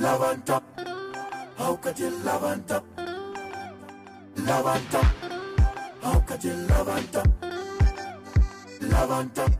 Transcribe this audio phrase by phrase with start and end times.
[0.00, 0.62] top.
[1.56, 2.84] How could you on top.
[6.02, 7.02] How could you on
[9.30, 9.50] top.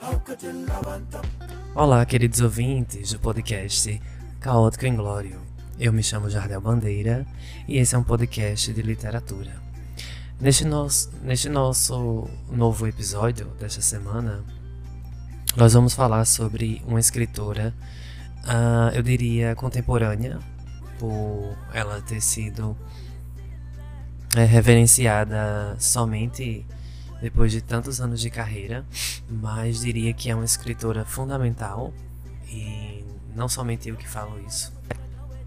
[0.00, 0.66] How could you
[1.10, 1.26] top?
[1.74, 4.00] Olá, queridos ouvintes do podcast
[4.40, 5.40] Caótico Inglório.
[5.78, 7.26] Eu me chamo Jardel Bandeira
[7.68, 9.52] e esse é um podcast de literatura.
[10.40, 14.42] Neste nosso, neste nosso novo episódio desta semana,
[15.56, 17.74] nós vamos falar sobre uma escritora,
[18.44, 20.38] uh, eu diria contemporânea,
[20.98, 22.76] por ela ter sido
[24.36, 26.64] é, reverenciada somente
[27.20, 28.84] depois de tantos anos de carreira,
[29.28, 31.92] mas diria que é uma escritora fundamental
[32.48, 34.72] e não somente eu que falo isso.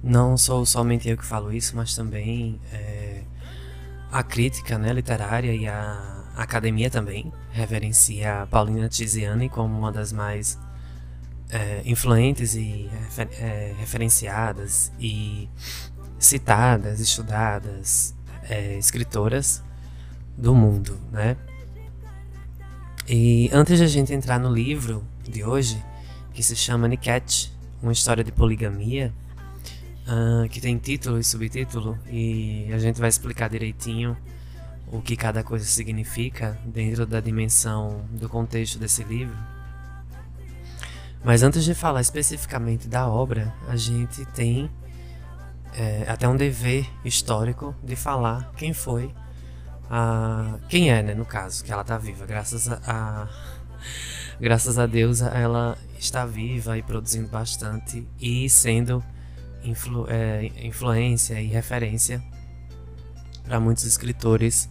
[0.03, 3.23] Não sou somente eu que falo isso, mas também é,
[4.11, 10.11] a crítica né, literária e a academia também reverencia a Paulina Tiziani como uma das
[10.11, 10.59] mais
[11.49, 15.49] é, influentes e refer é, referenciadas e
[16.17, 19.63] citadas, estudadas é, escritoras
[20.37, 21.37] do mundo, né?
[23.07, 25.81] E antes de a gente entrar no livro de hoje,
[26.33, 29.13] que se chama Niket, uma história de poligamia,
[30.07, 34.17] uh, que tem título e subtítulo, e a gente vai explicar direitinho
[34.87, 39.37] o que cada coisa significa dentro da dimensão do contexto desse livro.
[41.25, 44.69] Mas antes de falar especificamente da obra, a gente tem
[45.73, 49.11] é, até um dever histórico de falar quem foi
[49.89, 53.27] a quem é, né, no caso, que ela está viva, graças a, a,
[54.39, 59.03] graças a Deus ela está viva e produzindo bastante e sendo
[59.63, 62.23] influ, é, influência e referência
[63.43, 64.69] para muitos escritores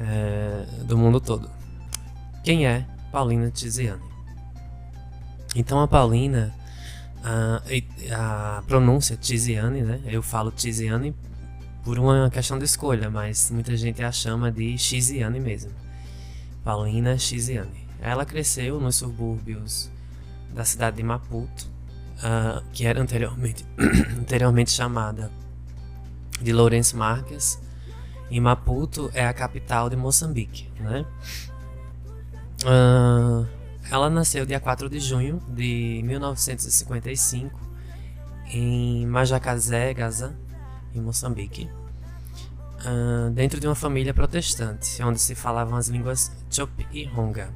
[0.00, 1.48] é, do mundo todo.
[2.42, 4.09] Quem é Paulina Tiziane?
[5.54, 6.54] Então a Paulina,
[7.24, 7.62] a,
[8.58, 10.00] a pronúncia Tiziane, né?
[10.06, 11.14] Eu falo Tiziane
[11.82, 15.72] por uma questão de escolha, mas muita gente a chama de Xiziane mesmo.
[16.62, 17.88] Paulina Xiziane.
[18.00, 19.90] Ela cresceu nos subúrbios
[20.52, 21.66] da cidade de Maputo,
[22.18, 23.64] uh, que era anteriormente,
[24.18, 25.30] anteriormente chamada
[26.40, 27.60] de Lourenço Marques,
[28.30, 31.04] e Maputo é a capital de Moçambique, né?
[32.64, 33.59] Uh,
[33.90, 37.60] ela nasceu dia 4 de junho de 1955
[38.52, 40.36] em Majacazé, Gaza,
[40.94, 41.68] em Moçambique,
[43.34, 47.50] dentro de uma família protestante, onde se falavam as línguas Chop e Honga.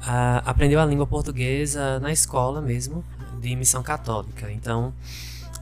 [0.00, 3.04] Uh, aprendeu a língua portuguesa na escola mesmo,
[3.40, 4.50] de missão católica.
[4.50, 4.94] Então,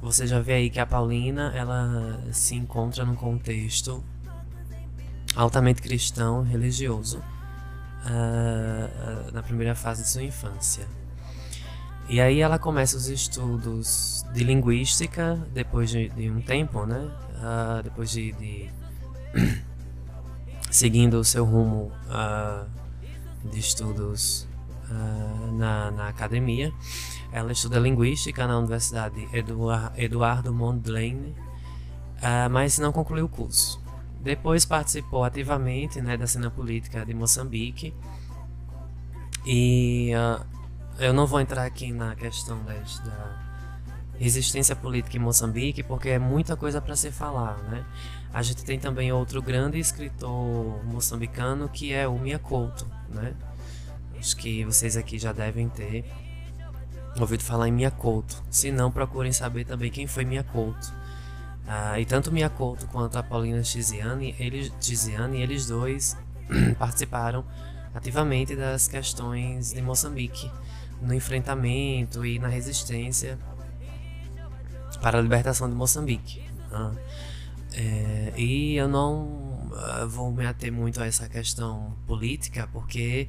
[0.01, 4.05] você já vê aí que a Paulina ela se encontra num contexto
[5.35, 7.23] altamente cristão, religioso,
[8.07, 10.87] uh, uh, na primeira fase de sua infância.
[12.09, 17.11] E aí ela começa os estudos de linguística depois de, de um tempo, né?
[17.37, 18.71] Uh, depois de, de
[20.71, 21.91] seguindo o seu rumo
[23.51, 24.47] de estudos
[25.55, 26.73] na, na academia.
[27.33, 29.29] Ela estuda linguística na Universidade
[29.97, 31.35] Eduardo Mondlane,
[32.19, 33.86] uh, mas não concluiu o curso.
[34.27, 37.95] Depois participou ativamente né, da cena política de Moçambique.
[39.47, 40.45] E uh,
[40.99, 42.75] eu não vou entrar aqui na questão da
[44.19, 47.57] resistência política em Moçambique, porque é muita coisa para se falar.
[47.71, 47.87] Né?
[48.35, 52.85] A gente tem também outro grande escritor moçambicano que é o Mia Couto.
[53.09, 53.33] Né?
[54.19, 56.05] Acho que vocês aqui já devem ter
[57.17, 58.43] ouvido falar em Mia Couto.
[58.51, 60.93] Se não, procurem saber também quem foi Mia Couto.
[61.67, 66.17] Ah, e tanto Mia Couto quanto a Paulina Tiziane, eles, Tiziane, eles dois
[66.79, 67.45] participaram
[67.95, 70.51] ativamente das questões de Moçambique,
[71.01, 73.39] no enfrentamento e na resistência
[75.01, 76.43] para a libertação de Moçambique.
[76.71, 76.93] Ah,
[77.73, 83.29] é, e eu não uh, vou me ater muito a essa questão política, porque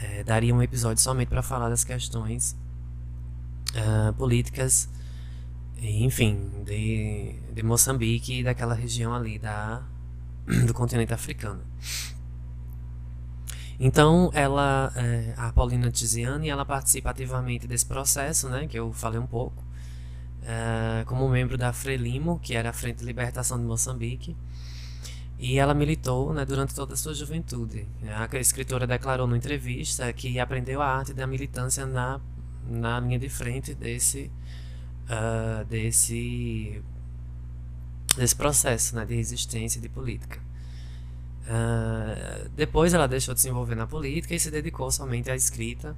[0.00, 2.56] é, daria um episódio somente para falar das questões
[3.74, 4.88] uh, políticas,
[5.88, 9.82] enfim, de, de Moçambique e daquela região ali da,
[10.66, 11.60] do continente africano.
[13.80, 19.18] Então, ela, é, a Paulina Tiziane, ela participa ativamente desse processo, né, que eu falei
[19.18, 19.64] um pouco,
[20.44, 24.36] é, como membro da Frelimo, que era a Frente de Libertação de Moçambique,
[25.38, 27.88] e ela militou né, durante toda a sua juventude.
[28.06, 32.20] A escritora declarou numa entrevista que aprendeu a arte da militância na
[32.68, 34.30] na linha de frente desse
[35.08, 36.82] uh, desse
[38.16, 40.38] desse processo né, de resistência de política.
[41.42, 45.96] Uh, depois ela deixou de se envolver na política e se dedicou somente à escrita,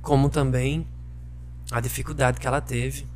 [0.00, 0.86] como também
[1.70, 3.06] a dificuldade que ela teve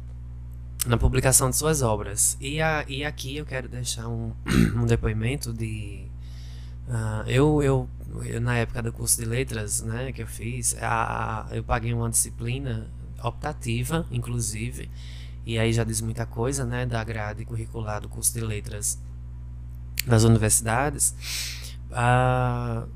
[0.86, 2.36] na publicação de suas obras.
[2.40, 4.32] E, a, e aqui eu quero deixar um,
[4.76, 6.06] um depoimento de.
[6.86, 7.88] Uh, eu, eu,
[8.24, 12.08] eu, na época do curso de letras né, que eu fiz, a, eu paguei uma
[12.08, 12.90] disciplina
[13.22, 14.90] optativa, inclusive,
[15.44, 18.98] e aí já diz muita coisa né, da grade curricular do curso de letras
[20.06, 21.14] nas universidades.
[21.90, 22.88] Uh,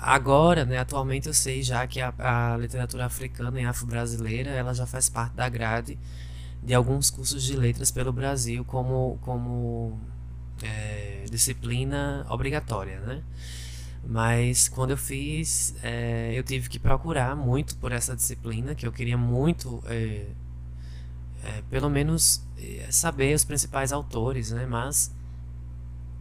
[0.00, 4.86] agora, né, atualmente eu sei já que a, a literatura africana e afro-brasileira ela já
[4.86, 5.98] faz parte da grade
[6.62, 9.98] de alguns cursos de letras pelo Brasil como, como
[10.62, 13.22] é, disciplina obrigatória, né?
[14.06, 18.92] Mas quando eu fiz, é, eu tive que procurar muito por essa disciplina, que eu
[18.92, 20.26] queria muito, é,
[21.44, 22.42] é pelo menos,
[22.90, 24.66] saber os principais autores, né?
[24.66, 25.14] Mas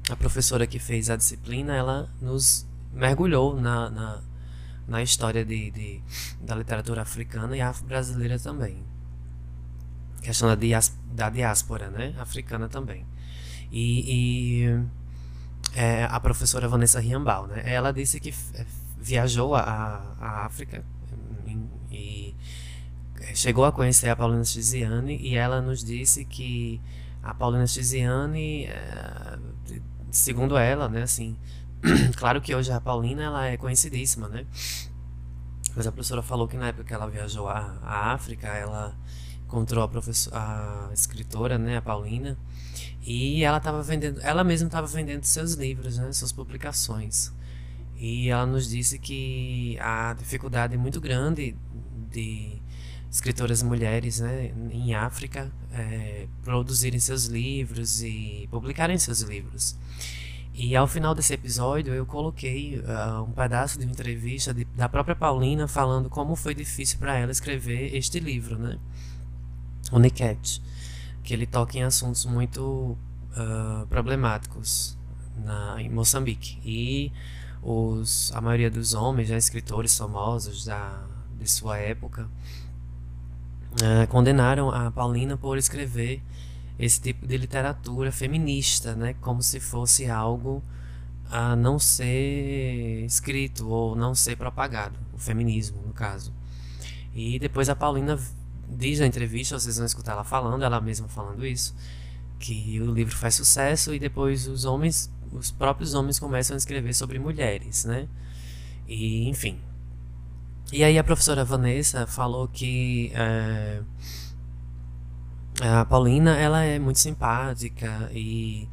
[0.09, 4.21] a professora que fez a disciplina, ela nos mergulhou na, na,
[4.87, 6.01] na história de, de,
[6.41, 8.83] da literatura africana e afro-brasileira também.
[10.21, 10.55] Questão da,
[11.13, 12.15] da diáspora, né?
[12.17, 13.05] Africana também.
[13.71, 14.85] E, e
[15.73, 17.63] é, a professora Vanessa Riambal, né?
[17.65, 18.65] Ela disse que é,
[18.97, 20.83] viajou a África
[21.91, 22.35] e,
[23.33, 26.81] chegou a conhecer a Paulina Tiziane e ela nos disse que
[27.21, 29.39] a Paulina Tiziane, é,
[30.11, 31.37] segundo ela, né, assim,
[32.15, 34.45] claro que hoje a Paulina ela é conhecidíssima, né?
[35.75, 38.95] Mas a professora falou que na época que ela viajou à, à África, ela
[39.45, 42.37] encontrou a, professora, a escritora, né, a Paulina,
[43.03, 47.31] e ela estava vendendo, ela mesma estava vendendo seus livros, né, suas publicações.
[47.97, 51.55] E ela nos disse que a dificuldade é muito grande
[52.11, 52.61] de
[53.11, 59.77] escritoras mulheres né, em África é, produzirem seus livros e publicarem seus livros.
[60.53, 64.89] E ao final desse episódio eu coloquei uh, um pedaço de uma entrevista de, da
[64.89, 68.79] própria Paulina falando como foi difícil para ela escrever este livro, né?
[69.91, 70.59] O Niket,
[71.27, 72.97] que ele toca em assuntos muito
[73.33, 74.97] uh, problemáticos
[75.35, 76.57] na, em Moçambique.
[76.63, 77.11] E
[77.61, 81.05] os, a maioria dos homens, né, escritores famosos da,
[81.37, 82.29] de sua época,
[83.73, 86.23] uh, condenaram a Paulina por escrever
[86.79, 89.13] esse tipo de literatura feminista, né?
[89.19, 90.63] Como se fosse algo
[91.29, 96.33] a não ser escrito ou não ser propagado, o feminismo, no caso.
[97.13, 98.17] E depois a Paulina
[98.69, 101.75] diz na entrevista, vocês vão escutar ela falando, ela mesma falando isso,
[102.39, 106.93] que o livro faz sucesso e depois os homens, os próprios homens começam a escrever
[106.93, 108.07] sobre mulheres, né?
[108.87, 109.59] E enfim.
[110.71, 113.81] E aí a professora Vanessa falou que é,
[115.61, 118.67] a Paulina, ela é muito simpática e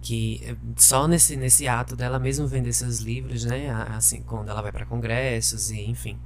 [0.00, 4.70] que só nesse, nesse ato dela mesmo vender seus livros, né, assim, quando ela vai
[4.70, 6.18] para congressos e enfim.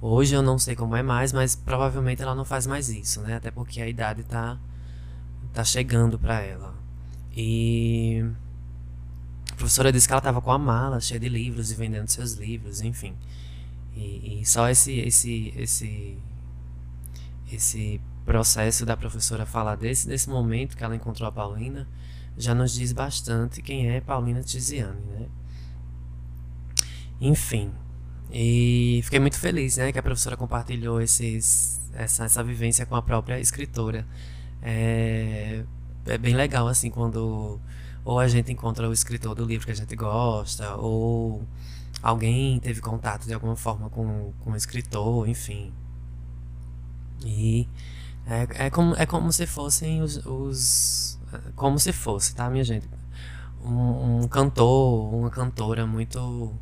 [0.00, 3.36] Hoje eu não sei como é mais, mas provavelmente ela não faz mais isso, né,
[3.36, 4.58] até porque a idade tá
[5.52, 6.74] tá chegando para ela.
[7.36, 8.24] E
[9.52, 12.34] a professora disse que ela tava com a mala cheia de livros e vendendo seus
[12.34, 13.14] livros, enfim.
[13.94, 16.18] E, e só esse esse esse
[17.50, 21.88] esse processo da professora falar desse, desse momento que ela encontrou a Paulina
[22.36, 25.26] já nos diz bastante quem é Paulina Tiziane, né?
[27.20, 27.72] Enfim,
[28.30, 33.02] e fiquei muito feliz, né, que a professora compartilhou esses, essa, essa vivência com a
[33.02, 34.06] própria escritora.
[34.62, 35.64] É,
[36.06, 37.60] é bem legal, assim, quando
[38.04, 41.46] ou a gente encontra o escritor do livro que a gente gosta, ou
[42.02, 45.72] alguém teve contato de alguma forma com, com o escritor, enfim.
[47.24, 47.68] E
[48.26, 51.18] é, é, como, é como se fossem os, os.
[51.54, 52.88] Como se fosse, tá, minha gente?
[53.62, 56.54] Um, um cantor, uma cantora muito.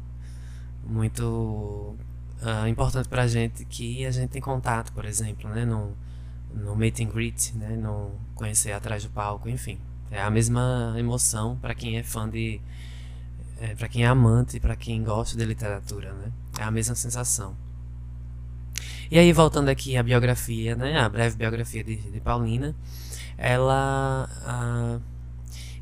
[0.86, 1.96] Muito
[2.42, 5.64] uh, importante pra gente que a gente tem contato, por exemplo, né?
[5.64, 5.92] No,
[6.54, 7.76] no meet and greet, né?
[7.76, 9.78] No conhecer atrás do palco, enfim.
[10.10, 12.60] É a mesma emoção para quem é fã de.
[13.60, 16.32] É, para quem é amante, para quem gosta de literatura, né?
[16.58, 17.56] É a mesma sensação.
[19.10, 22.74] E aí, voltando aqui à biografia, né, a breve biografia de, de Paulina,
[23.38, 24.28] ela.
[24.44, 24.98] A,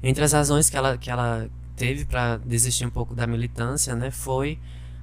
[0.02, 4.10] entre as razões que ela, que ela teve para desistir um pouco da militância, né,
[4.10, 4.58] foi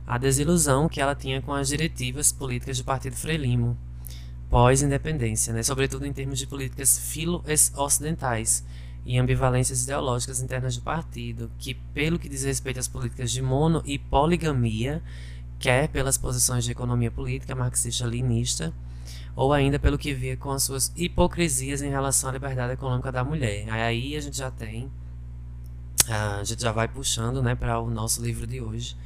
[0.06, 3.78] a desilusão que ela tinha com as diretivas políticas do Partido Frelimo
[4.50, 8.66] pós-independência, né, sobretudo em termos de políticas filo-ocidentais
[9.06, 13.82] e ambivalências ideológicas internas do partido, que, pelo que diz respeito às políticas de mono
[13.86, 15.02] e poligamia,
[15.58, 18.74] quer pelas posições de economia política marxista-leninista,
[19.36, 23.24] ou ainda pelo que via com as suas hipocrisias em relação à liberdade econômica da
[23.24, 23.70] mulher.
[23.70, 24.92] Aí a gente já tem,
[26.10, 28.98] a gente já vai puxando né, para o nosso livro de hoje,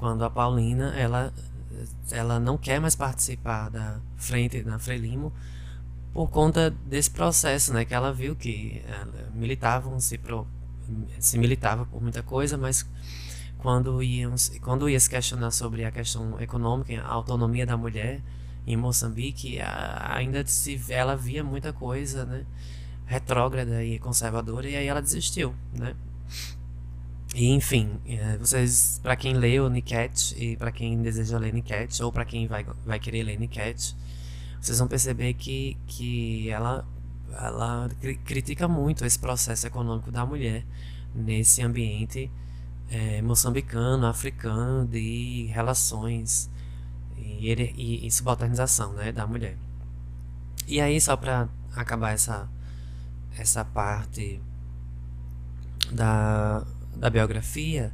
[0.00, 1.32] quando a Paulina ela
[2.10, 5.32] ela não quer mais participar da frente na Frelimo
[6.12, 7.84] por conta desse processo, né?
[7.84, 8.82] Que ela viu que
[9.32, 10.46] militavam se pro,
[11.18, 12.84] se militava por muita coisa, mas
[13.58, 18.20] quando iam quando ia se questionar sobre a questão econômica, a autonomia da mulher
[18.66, 22.44] em Moçambique, ainda se ela via muita coisa, né?
[23.06, 25.94] retrógrada e conservadora e aí ela desistiu, né?
[27.34, 32.10] E enfim, é, vocês, para quem leu Niket e para quem deseja ler Niket ou
[32.10, 33.94] para quem vai, vai querer ler Niket,
[34.60, 36.84] vocês vão perceber que, que ela,
[37.32, 37.88] ela
[38.24, 40.66] critica muito esse processo econômico da mulher
[41.14, 42.30] nesse ambiente
[42.90, 46.50] é, moçambicano, africano de relações
[47.16, 49.56] e, e, e subalternização né, da mulher.
[50.66, 52.48] E aí, só para acabar essa,
[53.36, 54.40] essa parte
[55.92, 56.64] da,
[57.00, 57.92] da biografia,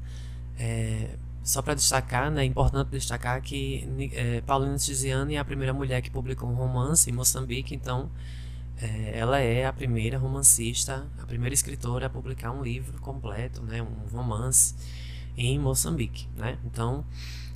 [0.59, 5.73] é, só para destacar, né, é importante destacar que é, Paulina Tiziane é a primeira
[5.73, 8.11] mulher que publicou um romance em Moçambique, então
[8.79, 13.81] é, ela é a primeira romancista, a primeira escritora a publicar um livro completo, né,
[13.81, 14.75] um romance
[15.37, 16.29] em Moçambique.
[16.37, 16.59] Né?
[16.65, 17.05] Então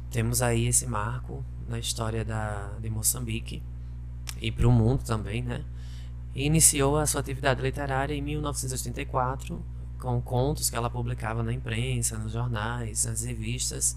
[0.09, 3.61] temos aí esse marco na história da, de Moçambique
[4.40, 5.64] e para o mundo também, né?
[6.35, 9.62] E iniciou a sua atividade literária em 1984
[10.00, 13.97] com contos que ela publicava na imprensa, nos jornais, nas revistas.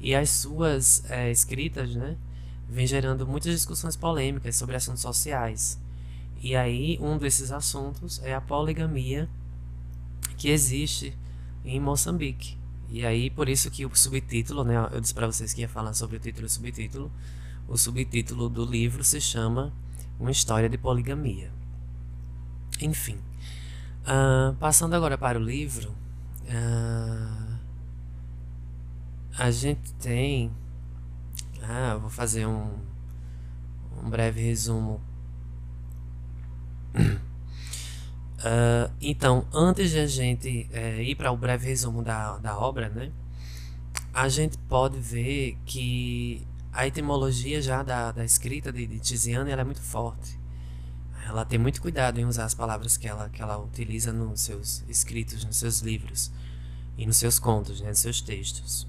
[0.00, 2.16] E as suas é, escritas, né,
[2.68, 5.78] vem gerando muitas discussões polêmicas sobre assuntos sociais.
[6.42, 9.28] E aí, um desses assuntos é a poligamia
[10.38, 11.16] que existe
[11.64, 12.56] em Moçambique.
[12.88, 15.92] E aí, por isso que o subtítulo, né, eu disse para vocês que ia falar
[15.92, 17.12] sobre o título e o subtítulo.
[17.68, 19.72] O subtítulo do livro se chama
[20.18, 21.52] Uma História de Poligamia.
[22.80, 23.18] Enfim,
[24.02, 27.58] Uh, passando agora para o livro, uh,
[29.36, 30.50] a gente tem.
[31.62, 32.78] Ah, vou fazer um,
[34.02, 35.00] um breve resumo.
[36.94, 42.88] Uh, então, antes de a gente é, ir para o breve resumo da, da obra,
[42.88, 43.12] né,
[44.14, 49.60] a gente pode ver que a etimologia já da, da escrita de, de Tiziano ela
[49.60, 50.39] é muito forte
[51.30, 54.84] ela tem muito cuidado em usar as palavras que ela, que ela utiliza nos seus
[54.88, 56.32] escritos, nos seus livros
[56.98, 58.84] e nos seus contos, né, nos seus textos.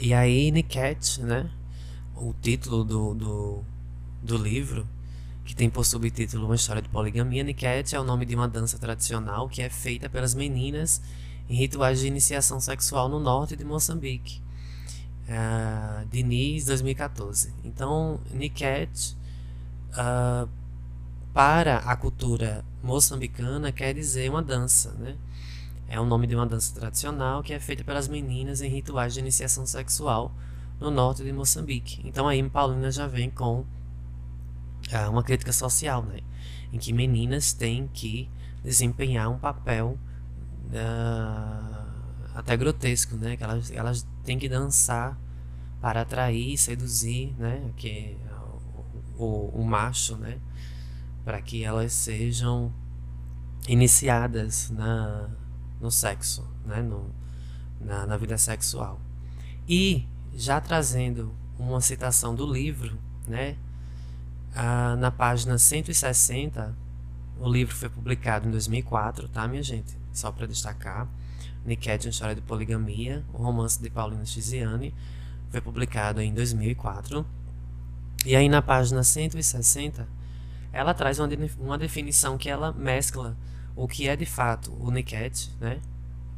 [0.00, 1.50] E aí, Niket, né,
[2.16, 3.64] o título do, do,
[4.22, 4.88] do livro,
[5.44, 8.78] que tem por subtítulo Uma História de Poligamia, Niket é o nome de uma dança
[8.78, 11.02] tradicional que é feita pelas meninas
[11.46, 14.40] em rituais de iniciação sexual no norte de Moçambique.
[15.28, 17.52] Uh, Diniz, 2014.
[17.64, 19.14] Então, Niket
[19.92, 20.48] uh,
[21.32, 25.16] para a cultura moçambicana quer dizer uma dança, né?
[25.88, 29.20] É o nome de uma dança tradicional que é feita pelas meninas em rituais de
[29.20, 30.34] iniciação sexual
[30.78, 32.00] no norte de Moçambique.
[32.04, 33.64] Então aí Paulina já vem com
[34.92, 36.20] ah, uma crítica social, né?
[36.72, 38.30] Em que meninas têm que
[38.62, 39.98] desempenhar um papel
[40.74, 41.86] ah,
[42.34, 43.36] até grotesco, né?
[43.36, 45.18] Que elas, elas têm que dançar
[45.80, 47.70] para atrair, seduzir, né?
[47.76, 48.16] Que
[49.16, 50.38] o, o, o macho, né?
[51.28, 52.72] Para que elas sejam
[53.68, 55.28] iniciadas na,
[55.78, 56.80] no sexo, né?
[56.80, 57.14] no,
[57.78, 58.98] na, na vida sexual.
[59.68, 63.58] E já trazendo uma citação do livro, né?
[64.54, 66.74] Ah, na página 160,
[67.38, 69.98] o livro foi publicado em 2004, tá, minha gente?
[70.14, 71.06] Só para destacar.
[71.62, 74.94] Niket, uma história de poligamia, o romance de Paulina Chiziane,
[75.50, 77.26] foi publicado em 2004.
[78.24, 80.16] E aí na página 160,
[80.72, 83.36] ela traz uma, uma definição que ela mescla
[83.78, 85.80] o que é de fato o Niket, né?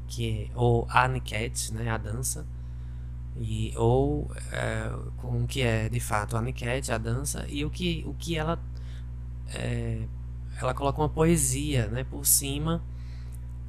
[0.07, 1.91] Que, ou a Niket, né?
[1.91, 2.47] A dança.
[3.37, 7.71] E, ou é, com o que é de fato a Niket, a dança, e o
[7.71, 8.59] que, o que ela.
[9.55, 10.07] É,
[10.61, 12.83] ela coloca uma poesia né, por cima,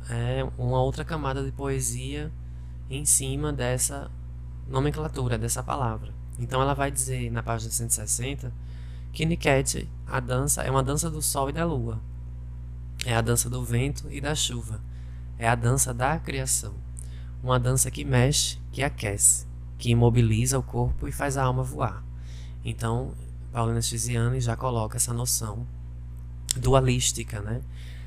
[0.09, 2.29] é, uma outra camada de poesia
[2.89, 4.11] em cima dessa
[4.67, 6.13] nomenclatura, dessa palavra.
[6.37, 8.51] Então ela vai dizer na página 160
[9.13, 11.99] Kiniket, a dança, é uma dança do sol e da lua.
[13.05, 14.81] É a dança do vento e da chuva.
[15.37, 16.73] É a dança da criação.
[17.43, 22.03] Uma dança que mexe, que aquece, que imobiliza o corpo e faz a alma voar.
[22.63, 23.13] Então,
[23.51, 25.67] Paulina Chiziane já coloca essa noção
[26.55, 27.61] dualística, né?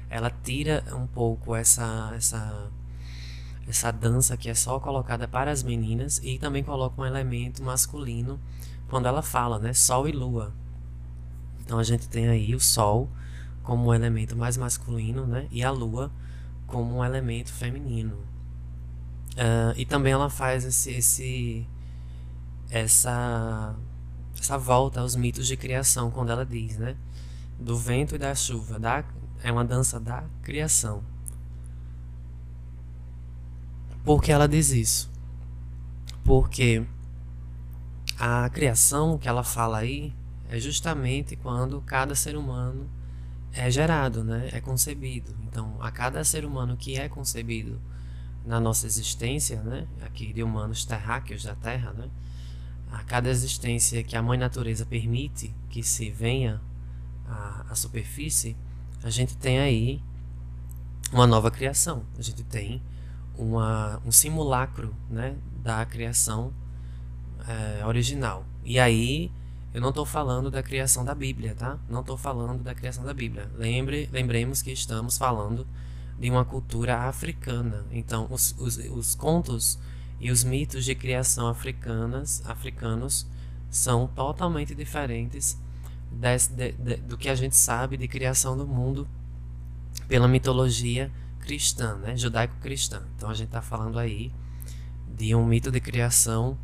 [0.09, 2.71] Ela tira um pouco essa essa
[3.67, 8.39] essa dança que é só colocada para as meninas e também coloca um elemento masculino
[8.89, 9.73] quando ela fala, né?
[9.73, 10.55] Sol e lua.
[11.65, 13.09] Então a gente tem aí o Sol
[13.63, 15.49] como um elemento mais masculino, né?
[15.51, 16.13] E a Lua
[16.67, 18.17] como um elemento feminino.
[19.33, 21.67] Uh, e também ela faz esse, esse
[22.71, 23.75] essa
[24.39, 26.97] essa volta aos mitos de criação quando ela diz, né?
[27.59, 29.05] Do vento e da chuva, da,
[29.43, 31.03] é uma dança da criação.
[34.05, 35.11] Por que ela diz isso?
[36.25, 36.85] Porque
[38.19, 40.13] a criação que ela fala aí
[40.49, 42.89] é justamente quando cada ser humano
[43.53, 44.49] é gerado, né?
[44.53, 45.35] é concebido.
[45.45, 47.81] Então, a cada ser humano que é concebido
[48.45, 49.87] na nossa existência, né?
[50.05, 52.09] aqui de humanos terráqueos da Terra, né?
[52.91, 56.61] a cada existência que a Mãe Natureza permite que se venha
[57.27, 58.57] à, à superfície,
[59.03, 60.03] a gente tem aí
[61.13, 62.05] uma nova criação.
[62.19, 62.83] A gente tem
[63.37, 66.53] uma, um simulacro né, da criação
[67.47, 68.45] é, original.
[68.65, 69.31] E aí
[69.75, 71.77] eu não estou falando da criação da Bíblia, tá?
[71.89, 73.51] Não estou falando da criação da Bíblia.
[73.57, 75.67] Lembre, lembremos que estamos falando
[76.17, 77.85] de uma cultura africana.
[77.91, 79.77] Então, os, os, os contos
[80.21, 83.27] e os mitos de criação africanas, africanos
[83.69, 85.59] são totalmente diferentes
[86.09, 89.09] desse, de, de, do que a gente sabe de criação do mundo
[90.07, 92.17] pela mitologia cristã, né?
[92.17, 93.03] judaico-cristã.
[93.17, 94.33] Então a gente está falando aí
[95.09, 96.57] de um mito de criação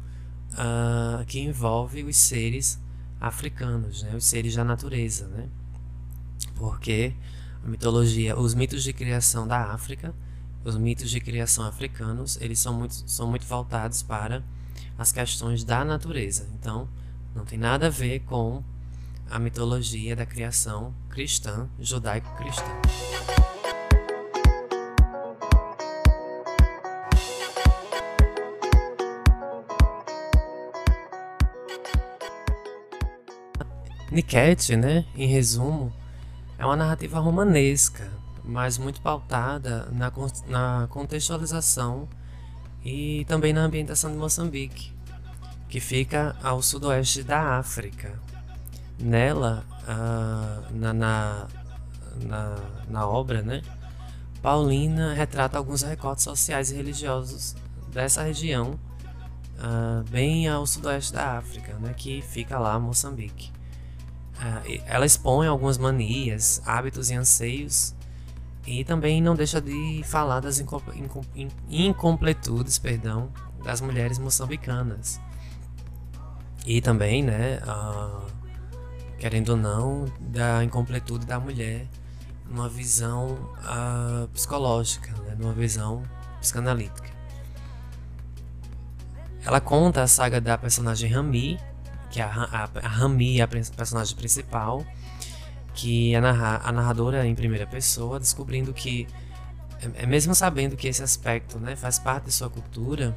[0.53, 2.79] uh, que envolve os seres
[3.21, 4.17] africanos, né?
[4.17, 5.49] os seres da natureza, né?
[6.57, 7.15] porque
[7.65, 10.15] a mitologia, os mitos de criação da África,
[10.65, 14.43] os mitos de criação africanos, eles são muito, são muito voltados para
[14.99, 16.49] as questões da natureza.
[16.55, 16.89] Então,
[17.35, 18.63] não tem nada a ver com
[19.31, 23.50] a mitologia da criação cristã, judaico-cristã.
[34.11, 35.93] Niket, né, em resumo,
[36.59, 38.11] é uma narrativa romanesca,
[38.45, 40.13] mas muito pautada na,
[40.49, 42.09] na contextualização
[42.85, 44.93] e também na ambientação de Moçambique,
[45.69, 48.19] que fica ao sudoeste da África.
[48.99, 51.47] Nela, uh, na, na,
[52.23, 52.57] na,
[52.89, 53.63] na, obra, né,
[54.43, 57.55] Paulina retrata alguns recortes sociais e religiosos
[57.93, 58.79] dessa região,
[59.59, 63.60] uh, bem ao sudoeste da África, né, que fica lá Moçambique.
[64.41, 67.95] Uh, ela expõe algumas manias, hábitos e anseios
[68.67, 70.63] e também não deixa de falar das
[71.69, 73.31] incompletudes perdão,
[73.63, 75.21] das mulheres moçambicanas.
[76.67, 78.27] E também, né, uh,
[79.19, 81.87] querendo ou não, da incompletude da mulher
[82.49, 86.03] numa visão uh, psicológica, né, numa visão
[86.41, 87.11] psicanalítica.
[89.43, 91.59] Ela conta a saga da personagem Rami,
[92.11, 94.85] que é a, a, a Rami é a personagem principal,
[95.75, 99.07] que a, narra, a narradora em primeira pessoa, descobrindo que,
[99.81, 103.17] é, é, mesmo sabendo que esse aspecto né, faz parte de sua cultura,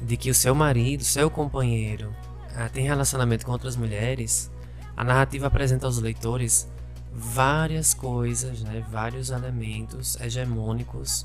[0.00, 2.14] de que o seu marido, seu companheiro,
[2.56, 4.50] ah, tem relacionamento com outras mulheres,
[4.96, 6.68] a narrativa apresenta aos leitores
[7.12, 11.24] várias coisas, né, vários elementos hegemônicos,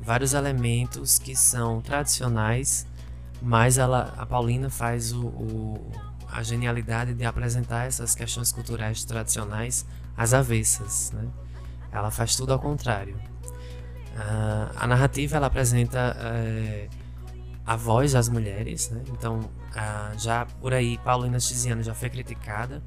[0.00, 2.86] vários elementos que são tradicionais
[3.40, 5.92] mas ela, a Paulina faz o, o,
[6.30, 11.12] a genialidade de apresentar essas questões culturais tradicionais às avessas.
[11.12, 11.28] Né?
[11.92, 13.16] Ela faz tudo ao contrário.
[13.16, 16.96] Uh, a narrativa ela apresenta uh,
[17.64, 19.02] a voz das mulheres, né?
[19.12, 22.82] então uh, já por aí Paulina Tiziano já foi criticada,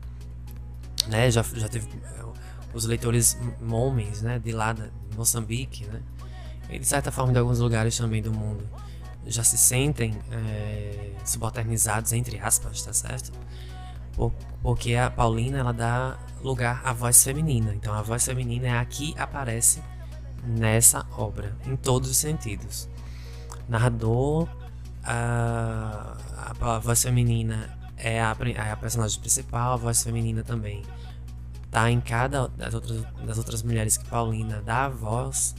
[1.08, 1.32] né?
[1.32, 2.26] já, já teve eh,
[2.74, 3.38] os leitores
[3.70, 4.40] homens né?
[4.40, 6.02] de lá de Moçambique, né?
[6.70, 8.68] e de certa forma de alguns lugares também do mundo
[9.26, 13.32] já se sentem é, subalternizados, entre aspas, tá certo?
[14.14, 14.32] Por,
[14.62, 17.74] porque a Paulina ela dá lugar à voz feminina.
[17.74, 19.82] Então a voz feminina é a que aparece
[20.44, 22.90] nessa obra, em todos os sentidos.
[23.70, 24.48] Narrador,
[25.04, 26.18] a,
[26.60, 30.84] a, a voz feminina é a, é a personagem principal, a voz feminina também
[31.70, 35.56] tá em cada das outras, das outras mulheres que Paulina dá a voz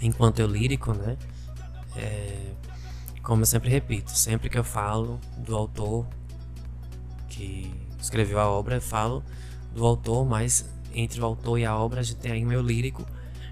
[0.00, 1.16] enquanto eu lírico, né?
[1.96, 2.52] É,
[3.22, 6.06] como eu sempre repito, sempre que eu falo do autor
[7.28, 9.24] que escreveu a obra, eu falo
[9.74, 12.60] do autor, mas entre o autor e a obra a gente tem aí o meu
[12.60, 13.04] lírico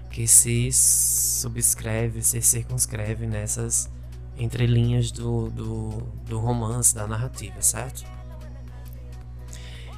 [0.09, 3.89] que se subscreve, se circunscreve nessas
[4.37, 5.89] entrelinhas do, do,
[6.27, 8.05] do romance, da narrativa, certo?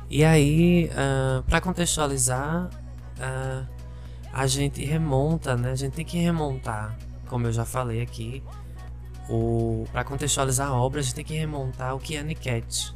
[0.10, 0.92] E aí, uh,
[1.40, 2.70] ah, para contextualizar,
[3.20, 3.68] uh,
[4.32, 5.72] a gente remonta, né?
[5.72, 8.44] A gente tem que remontar como eu já falei aqui,
[9.92, 12.94] para contextualizar a obra, a gente tem que remontar o que é Niket.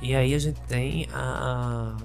[0.00, 1.96] E aí a gente tem a,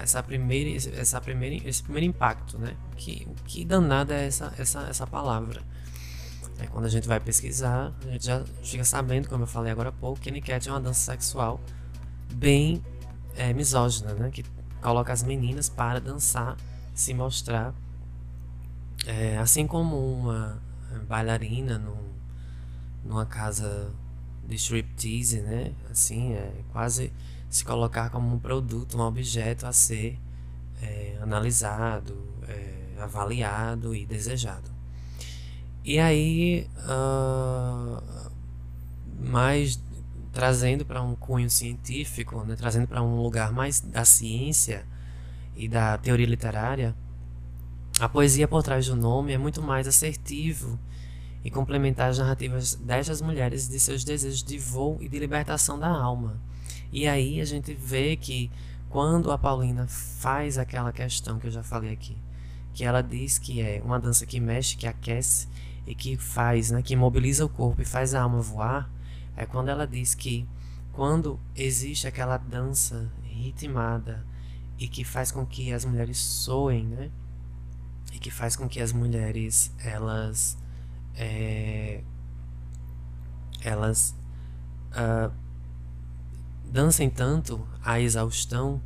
[0.00, 2.74] essa primeira, essa primeira, esse primeiro impacto, né?
[2.96, 5.60] Que, que danada é essa, essa, essa palavra?
[6.58, 9.88] Aí quando a gente vai pesquisar, a gente já fica sabendo, como eu falei agora
[9.88, 11.60] há pouco, que Niket é uma dança sexual
[12.34, 12.82] bem
[13.36, 14.30] é, misógina, né?
[14.30, 14.44] Que
[14.80, 16.56] coloca as meninas para dançar,
[16.94, 17.74] se mostrar,
[19.06, 20.62] é, assim como uma
[21.00, 22.12] bailarina num,
[23.04, 23.92] numa casa
[24.46, 25.72] de striptease, né?
[25.90, 27.12] Assim, é quase
[27.48, 30.18] se colocar como um produto, um objeto a ser
[30.80, 32.16] é, analisado,
[32.48, 34.70] é, avaliado e desejado.
[35.84, 38.02] E aí, uh,
[39.18, 39.80] mais
[40.32, 44.86] trazendo para um cunho científico, né, trazendo para um lugar mais da ciência
[45.54, 46.94] e da teoria literária,
[48.00, 50.78] a poesia por trás do nome é muito mais assertivo
[51.44, 55.88] e complementar as narrativas destas mulheres de seus desejos de voo e de libertação da
[55.88, 56.40] alma.
[56.92, 58.50] E aí a gente vê que
[58.88, 62.16] quando a Paulina faz aquela questão que eu já falei aqui,
[62.74, 65.48] que ela diz que é uma dança que mexe, que aquece
[65.86, 68.90] e que faz, né, que mobiliza o corpo e faz a alma voar,
[69.36, 70.46] é quando ela diz que
[70.92, 74.26] quando existe aquela dança ritmada
[74.78, 77.10] e que faz com que as mulheres soem, né?
[78.22, 80.56] Que faz com que as mulheres elas
[81.14, 82.02] é,
[83.60, 84.14] elas
[84.92, 85.32] uh,
[86.64, 88.80] dancem tanto a exaustão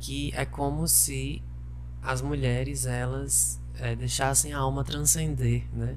[0.00, 1.42] que é como se
[2.02, 5.96] as mulheres elas é, deixassem a alma transcender, né?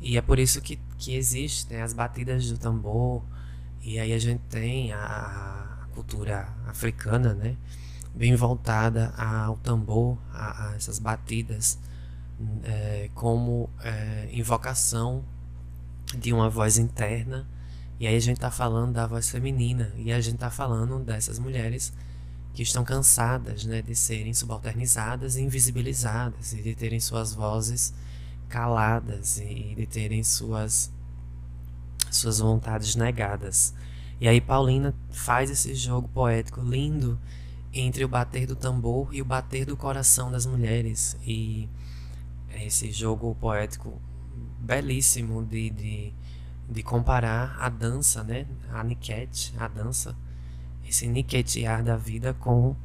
[0.00, 3.22] E é por isso que, que existem as batidas do tambor,
[3.82, 7.56] e aí a gente tem a, cultura africana, né?
[8.14, 11.78] Bem voltada ao tambor, a, a essas batidas,
[12.64, 15.24] é, como é, invocação
[16.16, 17.46] de uma voz interna.
[17.98, 21.38] E aí a gente está falando da voz feminina, e a gente está falando dessas
[21.38, 21.92] mulheres
[22.54, 27.92] que estão cansadas né, de serem subalternizadas e invisibilizadas, e de terem suas vozes
[28.48, 30.92] caladas e de terem suas
[32.10, 33.72] suas vontades negadas.
[34.20, 37.18] E aí Paulina faz esse jogo poético lindo
[37.72, 41.68] entre o bater do tambor e o bater do coração das mulheres e
[42.54, 44.00] esse jogo poético
[44.58, 46.14] belíssimo de, de,
[46.68, 50.16] de comparar a dança, né, a niquete, a dança,
[50.86, 52.76] esse niquetear da vida com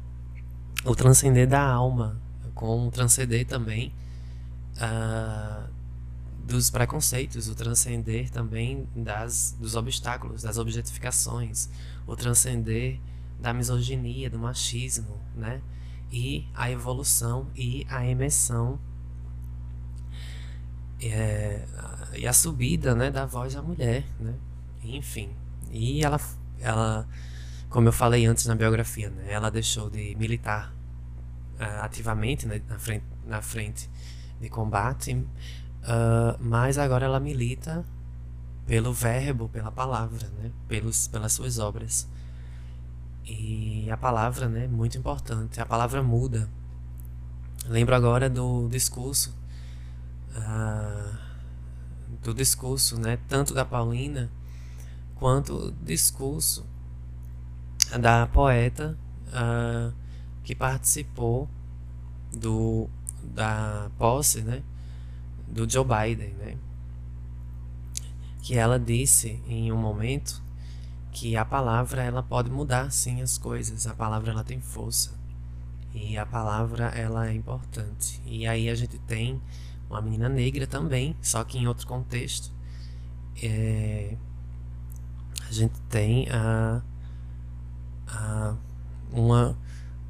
[0.84, 2.20] o transcender da alma,
[2.54, 3.92] com o transcender também
[4.76, 5.68] uh,
[6.46, 11.68] dos preconceitos, o transcender também das, dos obstáculos, das objetificações,
[12.06, 13.00] o transcender
[13.40, 15.60] da misoginia, do machismo, né?
[16.10, 18.78] E a evolução e a emissão
[21.00, 21.64] é,
[22.14, 24.34] e a subida, né, da voz da mulher, né?
[24.82, 25.30] Enfim,
[25.70, 26.20] e ela,
[26.60, 27.06] ela,
[27.68, 30.72] como eu falei antes na biografia, né, ela deixou de militar
[31.60, 33.90] uh, ativamente né, na frente, na frente
[34.40, 37.84] de combate, uh, mas agora ela milita
[38.66, 40.50] pelo verbo, pela palavra, né?
[40.66, 42.08] Pelos, pelas suas obras.
[43.24, 45.60] E a palavra, né, muito importante.
[45.60, 46.48] A palavra muda.
[47.68, 49.34] Lembro agora do discurso,
[50.36, 51.16] uh,
[52.22, 54.30] do discurso, né, tanto da Paulina
[55.14, 56.66] quanto do discurso
[58.00, 59.94] da poeta uh,
[60.42, 61.48] que participou
[62.32, 62.88] do
[63.22, 64.62] da posse, né,
[65.48, 66.56] do Joe Biden, né,
[68.42, 70.42] que ela disse em um momento
[71.10, 75.16] que a palavra ela pode mudar sim as coisas, a palavra ela tem força
[75.94, 78.20] e a palavra ela é importante.
[78.26, 79.40] E aí a gente tem
[79.88, 82.52] uma menina negra também, só que em outro contexto.
[83.42, 84.16] É,
[85.48, 86.82] a gente tem a,
[88.08, 88.56] a,
[89.12, 89.56] uma,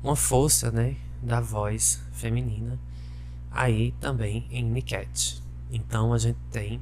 [0.03, 2.79] uma força né, da voz feminina
[3.51, 5.43] aí também em Niket.
[5.71, 6.81] Então a gente tem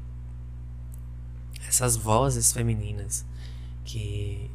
[1.66, 3.24] essas vozes femininas
[3.84, 4.50] que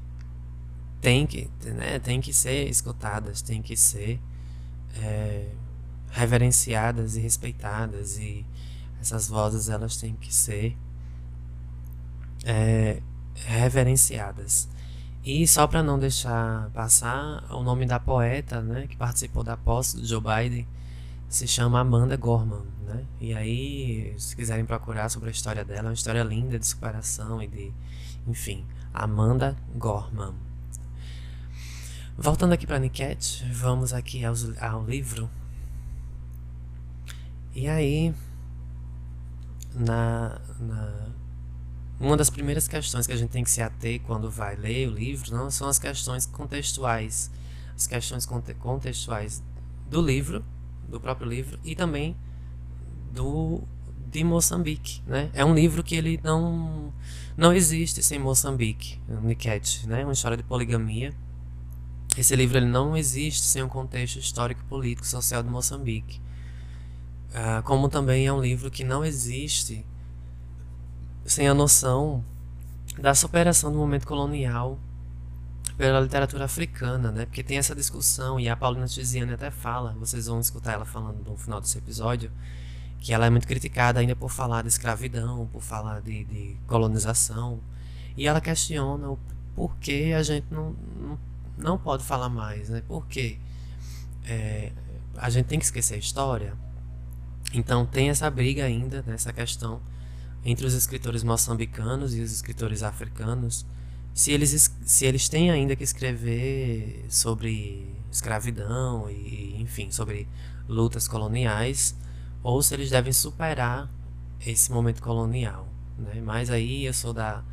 [1.01, 4.19] tem que, né, tem que ser escutadas, tem que ser
[4.97, 5.49] é,
[6.11, 8.45] reverenciadas e respeitadas e
[8.99, 10.77] essas vozes elas têm que ser
[12.43, 13.01] é,
[13.35, 14.67] reverenciadas.
[15.23, 19.97] E só para não deixar passar o nome da poeta, né, que participou da posse
[19.97, 20.67] do Joe Biden,
[21.27, 23.05] se chama Amanda Gorman, né?
[23.21, 27.41] E aí, se quiserem procurar sobre a história dela, é uma história linda de superação
[27.43, 27.71] e de,
[28.27, 30.33] enfim, Amanda Gorman.
[32.17, 35.29] Voltando aqui para Niket, vamos aqui ao, ao livro.
[37.53, 38.13] E aí,
[39.73, 41.09] na, na,
[41.99, 44.91] uma das primeiras questões que a gente tem que se ater quando vai ler o
[44.91, 47.31] livro não são as questões contextuais,
[47.75, 48.27] as questões
[48.59, 49.43] contextuais
[49.89, 50.43] do livro
[50.87, 52.15] do próprio livro e também
[53.11, 53.63] do
[54.11, 55.29] de Moçambique, né?
[55.33, 56.91] É um livro que ele não
[57.37, 60.03] não existe sem Moçambique, Niket, né?
[60.03, 61.13] Uma história de poligamia.
[62.17, 66.19] Esse livro ele não existe sem um contexto histórico, político, social de Moçambique.
[67.29, 69.85] Uh, como também é um livro que não existe
[71.25, 72.25] sem a noção
[72.97, 74.79] da superação do momento colonial
[75.77, 77.25] pela literatura africana, né?
[77.25, 81.23] Porque tem essa discussão e a Paulina Tiziane até fala, vocês vão escutar ela falando
[81.23, 82.31] no final desse episódio,
[82.99, 87.61] que ela é muito criticada ainda por falar de escravidão, por falar de, de colonização,
[88.17, 89.19] e ela questiona o
[89.55, 91.19] porquê a gente não, não,
[91.57, 92.83] não pode falar mais, né?
[92.87, 93.39] Porque
[94.25, 94.73] é,
[95.15, 96.53] a gente tem que esquecer a história.
[97.53, 99.81] Então tem essa briga ainda, nessa questão
[100.43, 103.65] entre os escritores moçambicanos e os escritores africanos,
[104.13, 110.27] se eles, se eles têm ainda que escrever sobre escravidão e, enfim, sobre
[110.67, 111.95] lutas coloniais,
[112.41, 113.89] ou se eles devem superar
[114.45, 116.21] esse momento colonial, né?
[116.23, 117.43] Mas aí eu sou da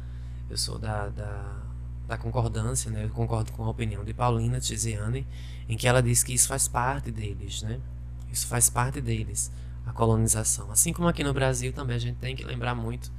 [0.48, 1.62] eu sou da, da,
[2.06, 3.04] da concordância, né?
[3.04, 5.26] Eu concordo com a opinião de Paulina Tiziane,
[5.68, 7.80] em que ela diz que isso faz parte deles, né?
[8.32, 9.50] Isso faz parte deles,
[9.86, 10.70] a colonização.
[10.70, 13.10] Assim como aqui no Brasil também a gente tem que lembrar muito,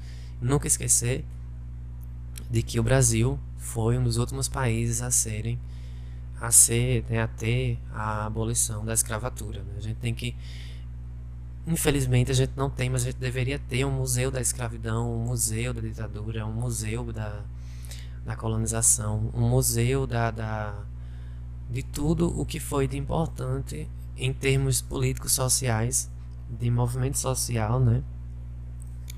[0.41, 1.25] nunca esquecer
[2.49, 5.59] de que o Brasil foi um dos últimos países a serem
[6.39, 9.63] a ser, né, a ter a abolição da escravatura.
[9.63, 9.73] Né?
[9.77, 10.35] A gente tem que
[11.67, 15.25] Infelizmente a gente não tem, mas a gente deveria ter um museu da escravidão, um
[15.25, 17.43] museu da ditadura, um museu da,
[18.23, 20.73] da colonização, um museu da, da,
[21.69, 26.09] de tudo o que foi de importante em termos políticos sociais,
[26.49, 28.03] de movimento social, né,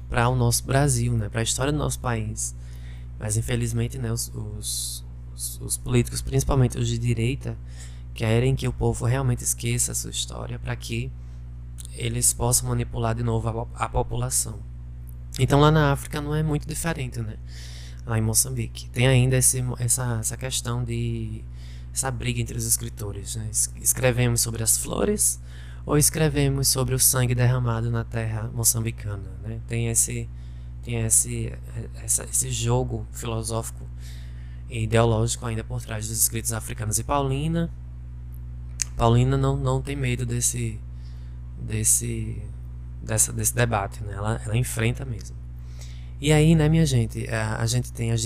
[0.09, 2.55] para o nosso Brasil, né, para a história do nosso país.
[3.19, 5.05] Mas infelizmente, né, os, os,
[5.61, 7.57] os políticos, principalmente os de direita,
[8.13, 11.11] querem que o povo realmente esqueça a sua história para que
[11.93, 14.59] eles possam manipular de novo a, a, população.
[15.37, 17.37] Então lá na África não é muito diferente, né?
[18.05, 18.89] Lá em Moçambique.
[18.89, 21.43] Tem ainda esse, essa, essa questão de.
[21.93, 23.35] essa briga entre os escritores.
[23.35, 23.49] Né?
[23.81, 25.39] Escrevemos sobre as flores
[25.89, 29.23] ou escrevemos sobre o sangue derramado na terra moçambicana.
[29.41, 29.59] Né?
[29.67, 30.29] Tem esse
[30.83, 31.51] tem esse,
[32.03, 33.83] essa, esse jogo filosófico
[34.69, 36.99] e ideológico ainda por trás dos escritos africanos.
[36.99, 37.71] E Paulina,
[38.95, 40.79] Paulina não, não tem medo desse,
[41.59, 42.39] desse,
[43.01, 44.13] dessa, desse debate, né?
[44.13, 45.35] ela, ela enfrenta mesmo.
[46.21, 48.23] E aí, né, minha gente, a, a gente tem as,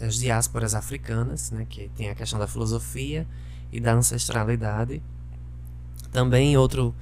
[0.00, 3.24] as diásporas africanas, né, que tem a questão da filosofia
[3.70, 5.00] e da ancestralidade.
[6.14, 6.94] Também outro,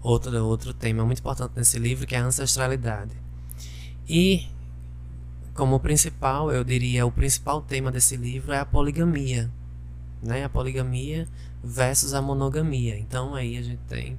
[0.00, 3.12] outro, outro tema muito importante nesse livro que é a ancestralidade.
[4.08, 4.48] E
[5.52, 9.50] como principal, eu diria, o principal tema desse livro é a poligamia,
[10.22, 10.44] né?
[10.44, 11.28] A poligamia
[11.62, 12.98] versus a monogamia.
[12.98, 14.18] Então aí a gente tem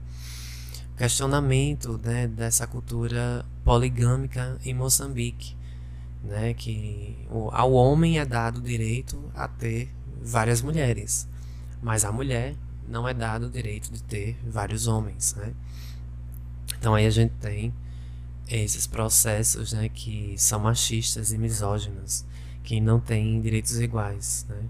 [0.95, 5.57] questionamento, né, dessa cultura poligâmica em Moçambique,
[6.23, 7.17] né, que
[7.51, 11.27] ao homem é dado o direito a ter várias mulheres,
[11.81, 12.55] mas à mulher
[12.87, 15.53] não é dado o direito de ter vários homens, né?
[16.77, 17.73] Então aí a gente tem
[18.47, 22.25] esses processos né, que são machistas e misóginos,
[22.63, 24.45] que não têm direitos iguais.
[24.47, 24.63] Né?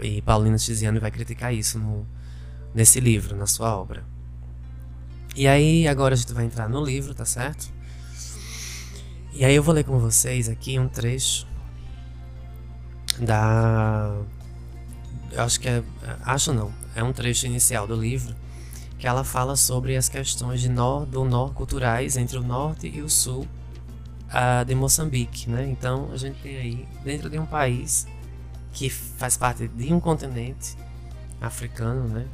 [0.00, 2.06] E Paulina Tiziano vai criticar isso no,
[2.74, 4.04] nesse livro, na sua obra.
[5.34, 7.72] E aí, agora a gente vai entrar no livro, tá certo?
[9.32, 11.46] E aí eu vou ler com vocês aqui um trecho
[13.20, 14.20] da.
[15.32, 15.82] Eu acho que é.
[16.22, 16.72] Acho não.
[16.94, 18.34] É um trecho inicial do livro
[18.98, 23.00] que ela fala sobre as questões de nor, do norte culturais entre o norte e
[23.00, 23.46] o sul
[24.28, 25.68] uh, de Moçambique, né?
[25.70, 28.06] Então a gente tem aí dentro de um país
[28.72, 30.76] que faz parte de um continente
[31.40, 32.26] africano, né?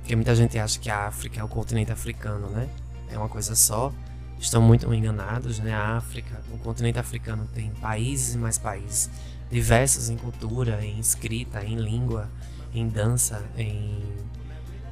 [0.00, 2.68] Porque muita gente acha que a África é o continente africano, né?
[3.10, 3.92] É uma coisa só.
[4.38, 5.74] Estão muito enganados, né?
[5.74, 9.10] A África, o continente africano tem países e mais países
[9.50, 12.28] diversos em cultura, em escrita, em língua,
[12.74, 14.02] em dança, em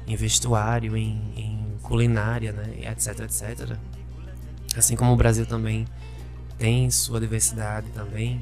[0.07, 3.77] em vestuário, em, em culinária, né, etc, etc.
[4.77, 5.85] Assim como o Brasil também
[6.57, 8.39] tem sua diversidade também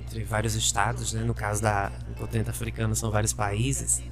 [0.00, 1.22] entre vários estados, né?
[1.22, 4.02] no caso da, do continente africano são vários países,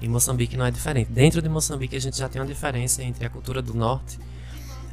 [0.00, 1.10] e Moçambique não é diferente.
[1.10, 4.18] Dentro de Moçambique a gente já tem uma diferença entre a cultura do norte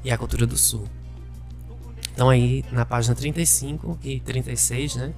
[0.04, 0.88] e a cultura do sul.
[2.14, 5.14] Então aí na página 35 e 36, né?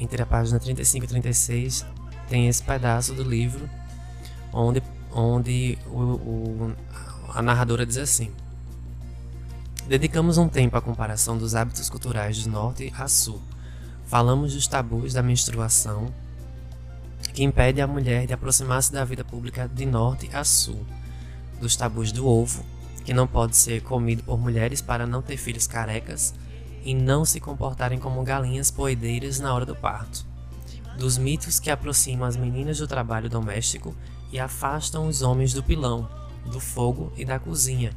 [0.00, 1.86] Entre a página 35 e 36
[2.28, 3.68] tem esse pedaço do livro
[4.52, 4.82] onde
[5.12, 6.76] onde o, o,
[7.34, 8.32] a narradora diz assim:
[9.86, 13.40] Dedicamos um tempo à comparação dos hábitos culturais de norte a sul.
[14.06, 16.06] Falamos dos tabus da menstruação,
[17.34, 20.84] que impede a mulher de aproximar-se da vida pública de norte a sul,
[21.60, 22.64] dos tabus do ovo
[23.04, 26.34] que não pode ser comido por mulheres para não ter filhos carecas
[26.84, 30.26] e não se comportarem como galinhas poedeiras na hora do parto.
[30.96, 33.94] Dos mitos que aproximam as meninas do trabalho doméstico
[34.32, 36.08] e afastam os homens do pilão,
[36.46, 37.92] do fogo e da cozinha,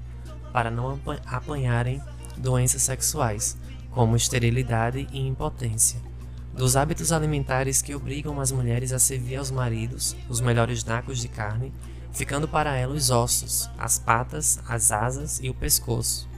[0.52, 2.02] para não apanharem
[2.38, 3.58] doenças sexuais,
[3.92, 6.00] como esterilidade e impotência.
[6.54, 11.28] Dos hábitos alimentares que obrigam as mulheres a servir aos maridos os melhores nacos de
[11.28, 11.74] carne,
[12.12, 16.30] ficando para ela os ossos, as patas, as asas e o pescoço.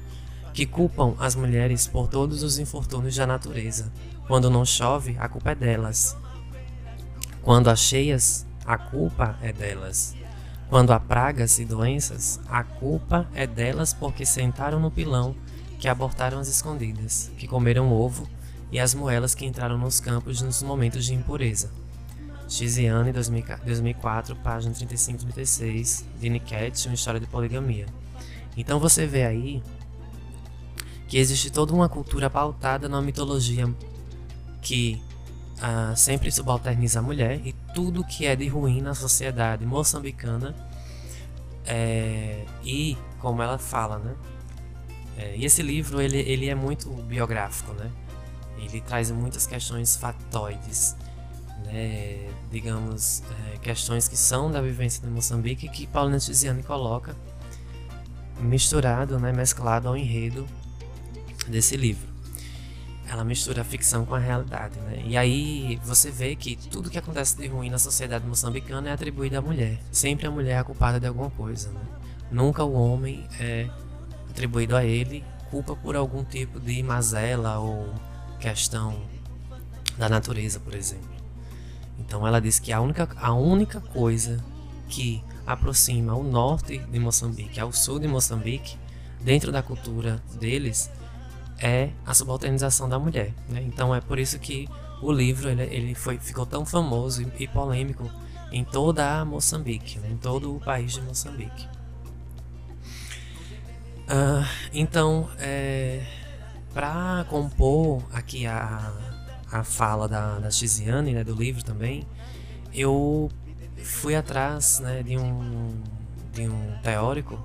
[0.56, 3.92] Que culpam as mulheres por todos os infortúnios da natureza.
[4.26, 6.16] Quando não chove, a culpa é delas.
[7.42, 10.16] Quando há cheias, a culpa é delas.
[10.70, 15.36] Quando há pragas e doenças, a culpa é delas porque sentaram no pilão,
[15.78, 18.26] que abortaram as escondidas, que comeram ovo
[18.72, 21.70] e as moelas que entraram nos campos nos momentos de impureza.
[22.48, 27.88] Xiziane, 2004, página 35 e 36, de Niket, uma história de poligamia.
[28.56, 29.62] Então você vê aí
[31.16, 33.74] que existe toda uma cultura pautada na mitologia
[34.62, 35.02] que
[35.60, 40.54] uh, sempre subalterniza a mulher e tudo que é de ruim na sociedade moçambicana
[41.66, 44.14] é, e como ela fala, né?
[45.18, 47.90] É, e esse livro ele, ele é muito biográfico, né?
[48.58, 50.98] Ele traz muitas questões factoides,
[51.64, 52.30] né?
[52.52, 53.24] digamos,
[53.54, 57.16] é, questões que são da vivência de Moçambique que Paulina Tiziane coloca
[58.38, 59.32] misturado, né?
[59.32, 60.46] mesclado ao enredo
[61.48, 62.16] desse livro
[63.08, 65.04] ela mistura a ficção com a realidade, né?
[65.06, 69.38] E aí você vê que tudo que acontece de ruim na sociedade moçambicana é atribuído
[69.38, 69.80] à mulher.
[69.92, 71.82] Sempre a mulher é culpada de alguma coisa, né?
[72.32, 73.70] Nunca o homem é
[74.30, 77.94] atribuído a ele culpa por algum tipo de mazela ou
[78.40, 79.00] questão
[79.98, 81.16] da natureza, por exemplo.
[82.00, 84.44] Então ela diz que a única, a única coisa
[84.90, 88.78] que aproxima o norte de Moçambique ao sul de Moçambique,
[89.22, 90.90] dentro da cultura deles,
[91.60, 93.34] é a subalternização da mulher.
[93.50, 93.64] Né?
[93.64, 94.68] Então é por isso que
[95.02, 98.10] o livro ele, ele foi, ficou tão famoso e, e polêmico
[98.52, 100.10] em toda a Moçambique, né?
[100.12, 101.68] em todo o país de Moçambique.
[104.06, 106.06] Uh, então, é,
[106.74, 108.94] para compor aqui a,
[109.52, 112.06] a fala da, da Tiziane, né, do livro também,
[112.74, 113.32] eu
[113.84, 115.82] fui atrás né, de, um,
[116.34, 117.40] de um teórico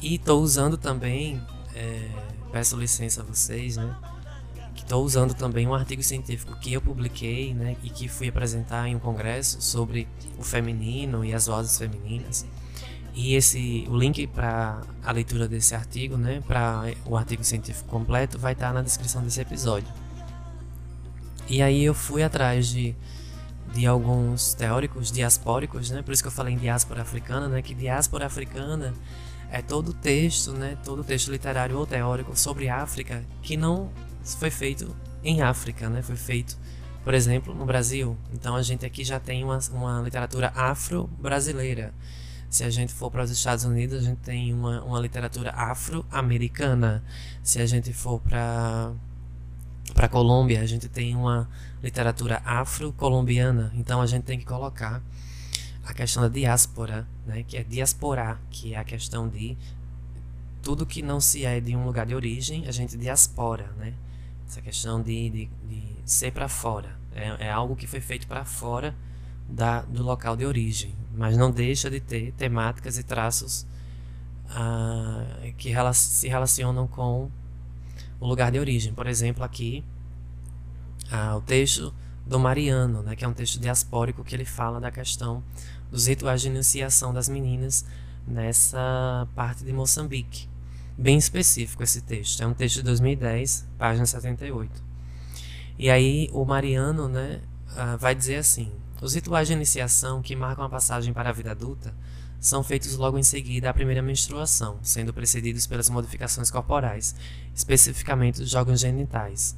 [0.00, 1.42] e estou usando também
[1.74, 2.08] é,
[2.50, 3.96] peço licença a vocês, né?
[4.74, 7.76] Que estou usando também um artigo científico que eu publiquei, né?
[7.82, 10.08] E que fui apresentar em um congresso sobre
[10.38, 12.46] o feminino e as vozes femininas.
[13.14, 16.42] E esse, o link para a leitura desse artigo, né?
[16.46, 19.88] Para o artigo científico completo, vai estar na descrição desse episódio.
[21.48, 22.94] E aí eu fui atrás de
[23.72, 26.02] de alguns teóricos diaspóricos, né?
[26.02, 27.62] Por isso que eu falei em diáspora africana, né?
[27.62, 28.92] Que diáspora africana
[29.50, 33.90] é todo texto, né, todo texto literário ou teórico sobre África que não
[34.38, 36.56] foi feito em África, né, foi feito,
[37.04, 38.16] por exemplo, no Brasil.
[38.32, 41.92] Então a gente aqui já tem uma, uma literatura afro-brasileira.
[42.48, 47.02] Se a gente for para os Estados Unidos, a gente tem uma, uma literatura afro-americana.
[47.42, 48.92] Se a gente for para
[49.94, 51.48] para Colômbia, a gente tem uma
[51.82, 53.72] literatura afro-colombiana.
[53.74, 55.02] Então a gente tem que colocar
[55.84, 59.56] a questão da diáspora, né, que é diasporar, que é a questão de
[60.62, 63.94] tudo que não se é de um lugar de origem, a gente diaspora, né?
[64.46, 66.98] Essa questão de, de, de ser para fora.
[67.14, 68.94] É, é, algo que foi feito para fora
[69.48, 73.66] da, do local de origem, mas não deixa de ter temáticas e traços
[74.48, 75.24] ah,
[75.56, 77.30] que rela se relacionam com
[78.20, 78.92] o lugar de origem.
[78.92, 79.84] Por exemplo, aqui,
[81.10, 81.94] ah, o texto
[82.26, 85.42] do Mariano, né, que é um texto diaspórico que ele fala da questão
[85.90, 87.84] dos rituais de iniciação das meninas
[88.26, 90.48] nessa parte de Moçambique.
[90.96, 92.42] Bem específico esse texto.
[92.42, 94.82] É um texto de 2010, página 78.
[95.78, 97.40] E aí o Mariano né,
[97.76, 101.50] ah, vai dizer assim: os rituais de iniciação que marcam a passagem para a vida
[101.50, 101.94] adulta
[102.38, 107.14] são feitos logo em seguida à primeira menstruação, sendo precedidos pelas modificações corporais,
[107.54, 109.56] especificamente os órgãos genitais.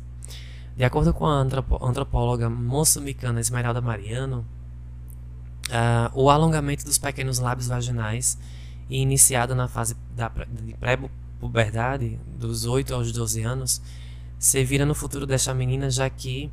[0.76, 1.34] De acordo com a
[1.82, 4.46] antropóloga moçambicana Esmeralda Mariano,
[5.68, 8.38] uh, o alongamento dos pequenos lábios vaginais,
[8.88, 13.82] iniciado na fase da, de pré-puberdade, dos 8 aos 12 anos,
[14.38, 16.50] servira no futuro desta menina, já que,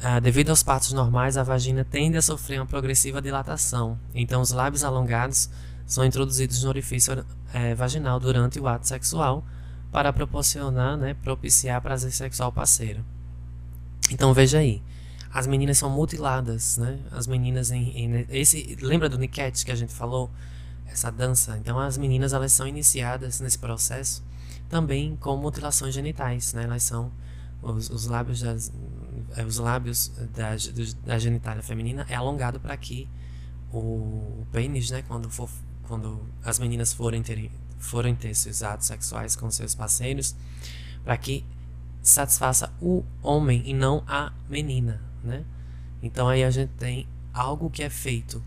[0.00, 3.98] uh, devido aos partos normais, a vagina tende a sofrer uma progressiva dilatação.
[4.14, 5.50] Então, os lábios alongados
[5.86, 9.44] são introduzidos no orifício uh, vaginal durante o ato sexual
[9.92, 13.04] para proporcionar, né, propiciar prazer sexual parceiro.
[14.10, 14.82] Então veja aí,
[15.32, 16.98] as meninas são mutiladas, né?
[17.10, 20.30] As meninas em, em esse lembra do Niket que a gente falou
[20.86, 21.58] essa dança.
[21.58, 24.22] Então as meninas elas são iniciadas nesse processo
[24.68, 26.64] também com mutilações genitais, né?
[26.64, 27.10] Elas são
[27.62, 28.72] os, os lábios das,
[29.36, 30.50] eh, os lábios da,
[31.04, 33.08] da genitália feminina é alongado para que
[33.72, 35.48] o, o pênis, né, quando for
[35.82, 40.34] quando as meninas forem ter forem ter seus atos sexuais com seus parceiros,
[41.04, 41.44] para que
[42.04, 45.42] satisfaça o homem e não a menina, né?
[46.02, 48.42] Então aí a gente tem algo que é feito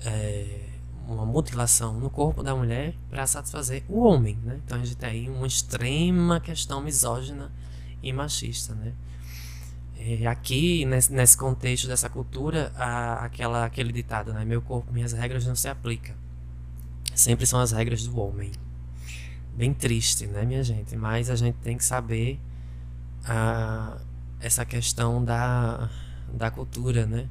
[0.00, 0.70] é,
[1.06, 4.58] uma mutilação no corpo da mulher para satisfazer o homem, né?
[4.64, 7.52] Então a gente tem aí uma extrema questão misógina
[8.02, 8.94] e machista, né?
[9.98, 14.44] E aqui, nesse, nesse contexto dessa cultura, a, aquela, aquele ditado, né?
[14.44, 16.14] Meu corpo, minhas regras não se aplica.
[17.14, 18.50] Sempre são as regras do homem.
[19.54, 20.96] Bem triste, né, minha gente?
[20.96, 22.40] Mas a gente tem que saber
[23.28, 23.98] a,
[24.40, 25.88] essa questão da,
[26.32, 27.28] da cultura, né?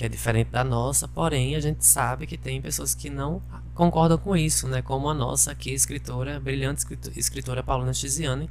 [0.00, 3.42] que é diferente da nossa, porém a gente sabe que tem pessoas que não
[3.74, 4.80] concordam com isso, né?
[4.80, 8.48] Como a nossa aqui, escritora, brilhante escritora Paulina Tiziane,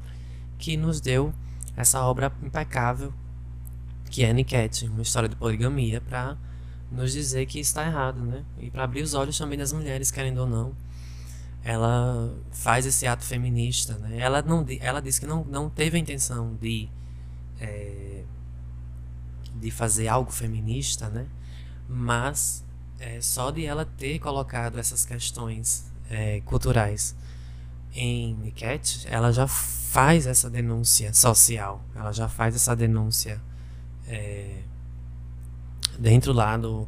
[0.60, 1.34] que nos deu
[1.76, 3.12] essa obra impecável,
[4.12, 6.38] que é Niket, uma história de poligamia, para
[6.92, 8.44] nos dizer que está errado, né?
[8.60, 10.74] E para abrir os olhos também das mulheres, querendo ou não.
[11.70, 14.18] Ela faz esse ato feminista, né?
[14.20, 16.90] Ela não, ela disse que não, não teve a intenção de
[17.60, 18.24] é,
[19.56, 21.28] de fazer algo feminista, né?
[21.90, 22.64] mas
[23.00, 27.16] é, só de ela ter colocado essas questões é, culturais
[27.94, 33.42] em Niket, ela já faz essa denúncia social, ela já faz essa denúncia
[34.08, 34.62] é,
[35.98, 36.88] dentro lá do,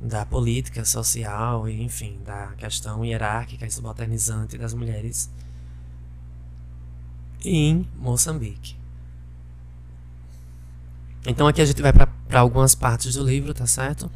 [0.00, 5.30] da política social enfim da questão hierárquica e subalternizante das mulheres
[7.44, 8.76] em Moçambique.
[11.26, 14.10] Então aqui a gente vai para algumas partes do livro, tá certo?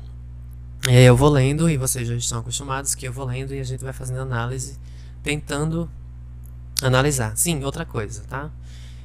[0.89, 3.61] E aí eu vou lendo e vocês já estão acostumados que eu vou lendo e
[3.61, 4.79] a gente vai fazendo análise,
[5.23, 5.91] tentando
[6.83, 7.37] analisar.
[7.37, 8.51] Sim, outra coisa, tá?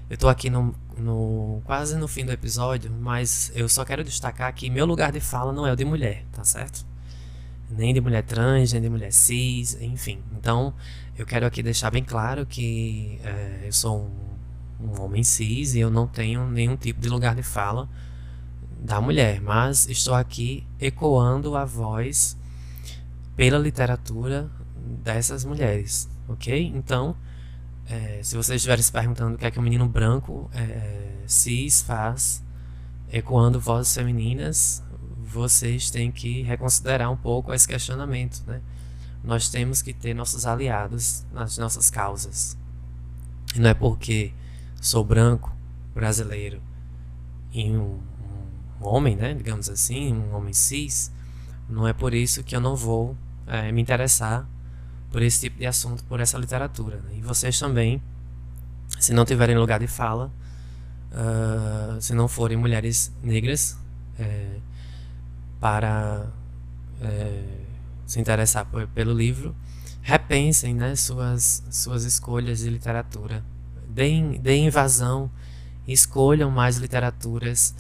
[0.10, 4.54] Eu tô aqui no, no quase no fim do episódio, mas eu só quero destacar
[4.54, 6.86] que meu lugar de fala não é o de mulher, tá certo?
[7.70, 10.20] Nem de mulher trans, nem de mulher cis, enfim.
[10.38, 10.74] Então,
[11.18, 14.28] eu quero aqui deixar bem claro que é, eu sou um
[14.80, 17.90] um homem cis e eu não tenho nenhum tipo de lugar de fala
[18.80, 22.38] da mulher, mas estou aqui ecoando a voz
[23.36, 24.50] pela literatura
[25.04, 26.72] dessas mulheres, ok?
[26.76, 27.16] Então,
[27.88, 31.82] é, se vocês estiverem se perguntando o que é que um menino branco é, cis
[31.82, 32.44] faz
[33.10, 34.84] ecoando vozes femininas,
[35.24, 38.62] vocês têm que reconsiderar um pouco esse questionamento, né?
[39.24, 42.58] Nós temos que ter nossos aliados nas nossas causas.
[43.56, 44.34] E não é porque
[44.82, 45.56] sou branco,
[45.94, 46.62] brasileiro
[47.52, 48.00] e um,
[48.80, 51.12] um, homem, né, digamos assim, um homem cis,
[51.68, 53.18] não é por isso que eu não vou
[53.48, 54.48] é, me interessar
[55.12, 56.98] por esse tipo de assunto, por essa literatura.
[56.98, 57.18] Né?
[57.18, 58.02] E vocês também,
[59.00, 60.32] se não tiverem lugar de fala,
[61.12, 63.78] uh, se não forem mulheres negras,
[64.20, 64.58] é,
[65.60, 66.28] para
[67.02, 67.44] é,
[68.06, 69.56] se interessar por, pelo livro,
[70.02, 73.44] repensem né, suas, suas escolhas de literatura
[73.98, 75.32] deem, deem invasão,
[75.88, 77.74] escolham mais literaturas,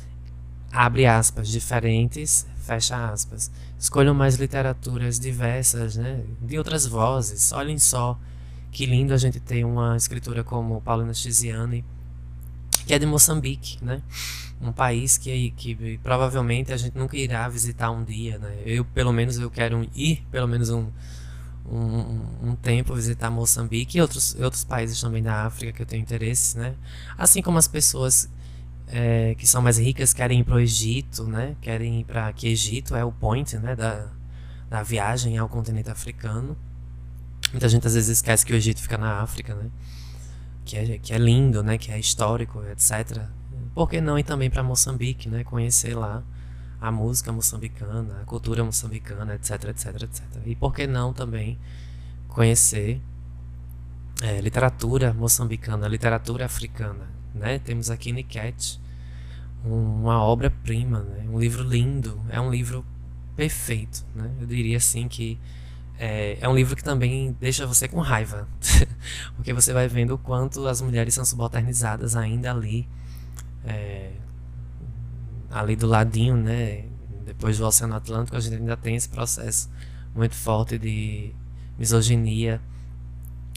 [0.71, 3.49] abre aspas, diferentes, fecha aspas.
[3.79, 7.51] Escolham mais literaturas diversas, né, de outras vozes.
[7.53, 8.19] Olhem só
[8.71, 11.85] que lindo a gente ter uma escritora como Paulina Chiziane,
[12.85, 14.01] que é de Moçambique, né?
[14.61, 18.55] Um país que, que provavelmente a gente nunca irá visitar um dia, né?
[18.65, 20.87] Eu, pelo menos, eu quero ir, pelo menos um,
[21.69, 26.01] um, um, tempo visitar Moçambique e outros, outros países também da África que eu tenho
[26.01, 26.75] interesse, né?
[27.17, 28.29] Assim como as pessoas
[28.87, 31.55] é, que são mais ricas querem ir para o Egito, né?
[31.61, 33.75] Querem ir para que Egito é o point, né?
[33.75, 34.07] Da,
[34.69, 36.57] da viagem ao continente africano.
[37.51, 39.69] Muita gente às vezes esquece que o Egito fica na África, né?
[40.65, 41.77] Que é, que é lindo, né?
[41.77, 43.25] Que é histórico, etc.
[43.73, 45.43] Por que não ir também para Moçambique, né?
[45.43, 46.23] Conhecer lá
[46.79, 50.23] a música moçambicana, a cultura moçambicana, etc, etc, etc.
[50.45, 51.59] E por que não também
[52.27, 53.01] conhecer
[54.21, 57.59] é, literatura moçambicana, literatura africana, né?
[57.59, 58.79] Temos aqui Niket,
[59.63, 61.25] uma obra-prima, né?
[61.29, 62.85] um livro lindo, é um livro
[63.35, 64.31] perfeito, né?
[64.39, 65.39] Eu diria assim que
[65.99, 68.47] é, é um livro que também deixa você com raiva,
[69.35, 72.87] porque você vai vendo o quanto as mulheres são subalternizadas ainda ali,
[73.65, 74.11] é,
[75.49, 76.85] ali do ladinho, né?
[77.25, 79.69] Depois do Oceano Atlântico, a gente ainda tem esse processo
[80.15, 81.33] muito forte de
[81.77, 82.61] misoginia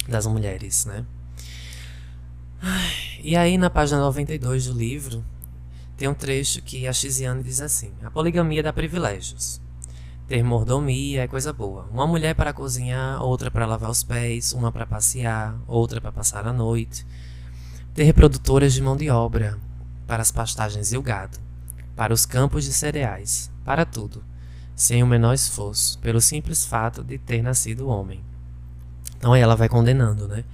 [0.08, 1.04] das mulheres, né?
[3.22, 5.24] E aí, na página 92 do livro,
[5.96, 9.60] tem um trecho que a Xiziane diz assim: A poligamia dá privilégios.
[10.26, 11.86] ter mordomia é coisa boa.
[11.92, 16.46] Uma mulher para cozinhar, outra para lavar os pés, uma para passear, outra para passar
[16.46, 17.06] a noite.
[17.94, 19.58] Ter reprodutoras de mão de obra
[20.06, 21.38] para as pastagens e o gado,
[21.94, 24.24] para os campos de cereais, para tudo,
[24.74, 28.22] sem o menor esforço, pelo simples fato de ter nascido homem.
[29.16, 30.44] Então ela vai condenando, né?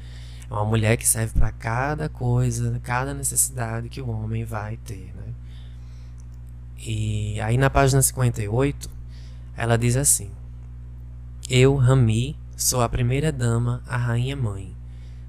[0.49, 5.13] É uma mulher que serve para cada coisa, cada necessidade que o homem vai ter,
[5.17, 5.35] né?
[6.79, 8.89] E aí na página 58,
[9.57, 10.31] ela diz assim:
[11.49, 14.77] Eu, Rami, sou a primeira dama, a rainha mãe.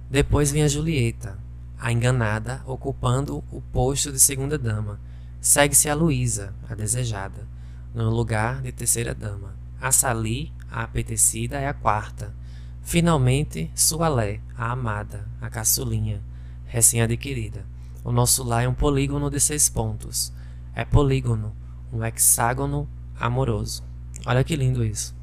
[0.10, 1.38] Depois vem a Julieta,
[1.80, 5.00] a enganada, ocupando o posto de segunda dama.
[5.42, 7.48] Segue-se a Luísa, a desejada,
[7.94, 9.56] no lugar de terceira dama.
[9.80, 12.34] A Sali, a apetecida, é a quarta.
[12.88, 16.24] Finalmente, Sualé, a amada, a caçulinha,
[16.68, 17.66] recém-adquirida.
[18.02, 20.32] O nosso lar é um polígono de seis pontos.
[20.74, 21.54] É polígono,
[21.92, 22.88] um hexágono
[23.20, 23.84] amoroso.
[24.26, 25.14] Olha que lindo isso.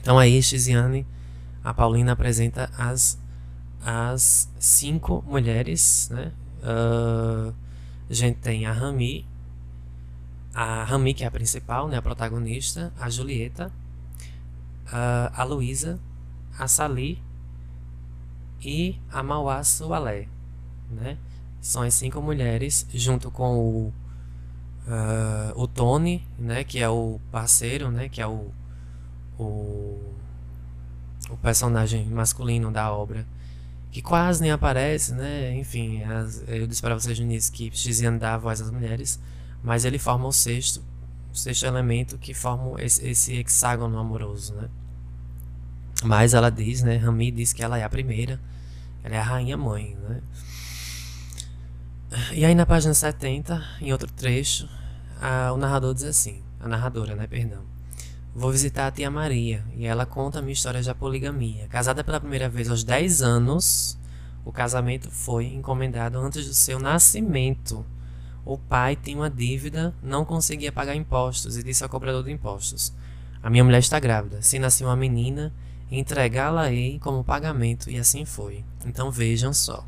[0.00, 1.06] Então aí, Xiziane,
[1.62, 3.20] a Paulina apresenta as,
[3.80, 6.32] as cinco mulheres, né?
[6.58, 7.54] Uh,
[8.10, 9.24] a gente tem a Rami,
[10.52, 11.98] a Rami que é a principal, né?
[11.98, 13.70] A protagonista, a Julieta,
[14.88, 16.00] uh, a Luísa,
[16.58, 17.22] a Sali
[18.60, 20.28] e a Mauá Sualé,
[20.90, 21.18] né?
[21.60, 23.92] São as cinco mulheres, junto com o,
[24.86, 26.64] uh, o Tony, né?
[26.64, 28.08] Que é o parceiro, né?
[28.08, 28.50] Que é o,
[29.38, 30.14] o,
[31.30, 33.26] o personagem masculino da obra,
[33.90, 35.54] que quase nem aparece, né?
[35.56, 39.20] Enfim, as, eu disse para vocês no início que Xiziane dá a voz às mulheres,
[39.62, 40.82] mas ele forma o sexto,
[41.32, 44.68] o sexto elemento que forma esse, esse hexágono amoroso, né?
[46.04, 46.96] Mas ela diz, né?
[46.96, 48.38] Rami diz que ela é a primeira,
[49.02, 50.20] ela é a rainha mãe, né?
[52.32, 54.68] E aí na página 70, em outro trecho,
[55.20, 57.62] a, o narrador diz assim, a narradora, né, perdão.
[58.34, 61.66] Vou visitar a tia Maria e ela conta a minha história de poligamia.
[61.68, 63.98] Casada pela primeira vez aos 10 anos,
[64.44, 67.84] o casamento foi encomendado antes do seu nascimento.
[68.44, 72.92] O pai tem uma dívida, não conseguia pagar impostos e disse ao cobrador de impostos:
[73.42, 74.42] A minha mulher está grávida.
[74.42, 75.52] Se nascer uma menina,
[75.90, 78.64] entregá-la-ei como pagamento, e assim foi.
[78.84, 79.86] Então vejam só.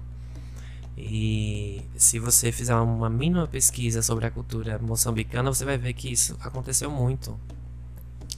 [0.97, 6.11] E se você fizer uma mínima pesquisa sobre a cultura moçambicana, você vai ver que
[6.11, 7.39] isso aconteceu muito.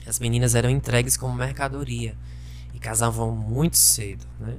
[0.05, 2.17] As meninas eram entregues como mercadoria
[2.73, 4.57] e casavam muito cedo, né?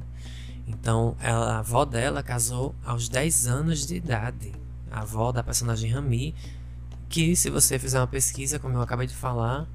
[0.66, 4.52] Então, ela, a avó dela casou aos 10 anos de idade.
[4.90, 6.34] A avó da personagem Rami,
[7.08, 9.68] que se você fizer uma pesquisa, como eu acabei de falar,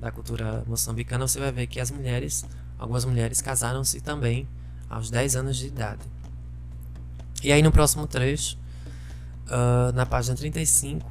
[0.00, 2.44] da cultura moçambicana, você vai ver que as mulheres
[2.80, 4.48] Algumas mulheres casaram-se também
[4.88, 6.00] aos 10 anos de idade.
[7.42, 8.56] E aí no próximo trecho,
[9.48, 11.10] uh, na página 35, uh,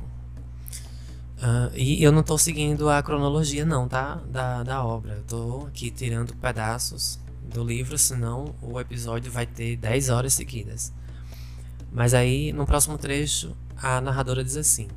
[1.39, 4.15] ah, e eu não estou seguindo a cronologia não, tá?
[4.31, 5.19] Da, da obra.
[5.19, 10.91] Estou aqui tirando pedaços do livro, senão o episódio vai ter 10 horas seguidas.
[11.91, 14.87] Mas aí, no próximo trecho, a narradora diz assim: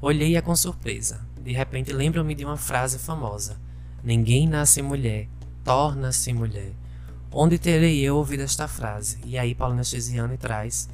[0.00, 1.24] Olhei-a com surpresa.
[1.40, 3.56] De repente, lembro-me de uma frase famosa:
[4.02, 5.28] Ninguém nasce mulher,
[5.66, 6.72] torna-se mulher.
[7.32, 9.18] Onde terei eu ouvido esta frase?
[9.24, 10.88] E aí Paulina Chesiane traz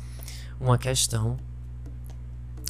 [0.58, 1.36] uma questão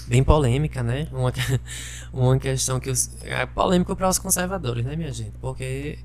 [0.08, 1.06] bem polêmica, né?
[1.12, 1.32] Uma,
[2.12, 5.32] uma questão que os, é polêmica para os conservadores, né, minha gente?
[5.40, 6.00] Porque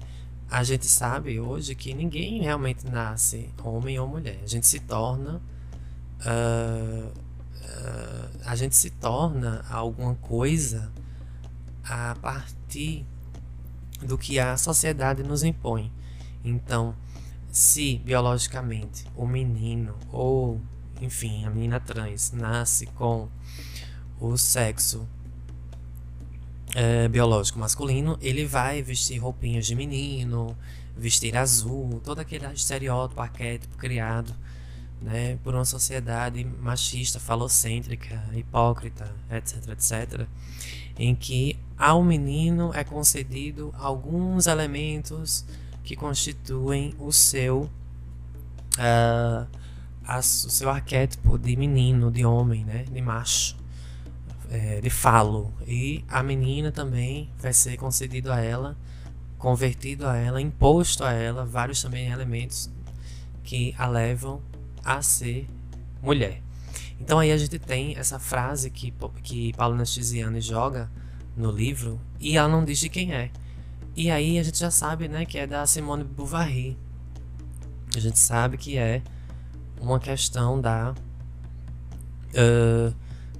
[0.51, 4.37] a gente sabe hoje que ninguém realmente nasce homem ou mulher.
[4.43, 5.41] A gente se torna
[6.21, 10.91] uh, uh, a gente se torna alguma coisa
[11.83, 13.03] a partir
[14.01, 15.91] do que a sociedade nos impõe.
[16.43, 16.95] Então,
[17.51, 20.61] se biologicamente o menino ou,
[21.01, 23.29] enfim, a menina trans nasce com
[24.19, 25.07] o sexo
[26.75, 30.55] é, biológico masculino, ele vai vestir roupinhas de menino,
[30.95, 34.33] vestir azul, todo aquele estereótipo, arquétipo criado
[35.01, 40.27] né, por uma sociedade machista, falocêntrica, hipócrita, etc, etc,
[40.97, 45.45] em que ao menino é concedido alguns elementos
[45.83, 47.69] que constituem o seu
[48.77, 49.47] uh,
[50.07, 53.57] a, o seu arquétipo de menino, de homem, né, de macho,
[54.49, 55.53] é, de falo.
[55.67, 58.77] E a menina também vai ser concedido a ela,
[59.37, 62.69] convertido a ela, imposto a ela vários também elementos
[63.43, 64.41] que a levam
[64.83, 65.45] a ser
[66.01, 66.41] mulher.
[66.99, 68.93] Então aí a gente tem essa frase que,
[69.23, 70.89] que Paulo Nastiziane joga
[71.35, 73.31] no livro e ela não diz de quem é.
[73.95, 76.75] E aí a gente já sabe, né, que é da Simone Beauvoir.
[77.95, 79.01] A gente sabe que é
[79.79, 80.93] uma questão da
[82.33, 82.95] uh,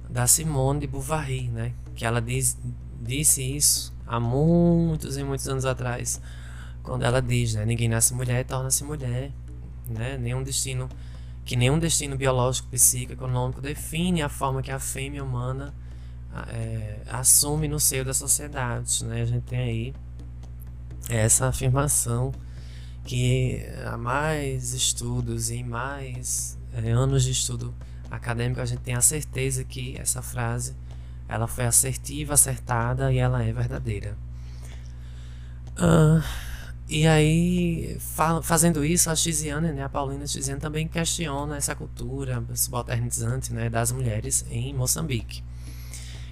[0.08, 2.58] da Simone de Beauvoir, né, que ela diz,
[3.00, 6.20] disse isso há muitos e muitos anos atrás,
[6.82, 9.30] quando ela diz, né, ninguém nasce mulher, torna-se mulher,
[9.86, 10.88] né, nenhum destino
[11.48, 15.72] que nenhum destino biológico, psíquico, econômico define a forma que a fêmea humana
[16.50, 19.22] é, assume no seio da sociedade, né?
[19.22, 19.94] A gente tem aí
[21.08, 22.34] essa afirmação
[23.02, 27.74] que há mais estudos e mais é, anos de estudo
[28.10, 30.76] acadêmico a gente tem a certeza que essa frase
[31.26, 34.18] ela foi assertiva, acertada e ela é verdadeira.
[35.78, 36.22] Uh,
[36.88, 42.42] e aí, fa fazendo isso, a Tiziana, né, a Paulina Tiziana também questiona essa cultura
[42.54, 45.42] subalternizante né, das mulheres em Moçambique.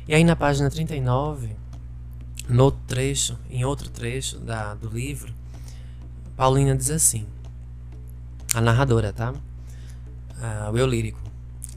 [0.08, 1.54] E aí na página 39,
[2.48, 5.34] no trecho, em outro trecho da, do livro,
[6.36, 7.26] Paulina diz assim,
[8.54, 9.32] a narradora, tá?
[9.32, 11.20] Uh, o eu lírico.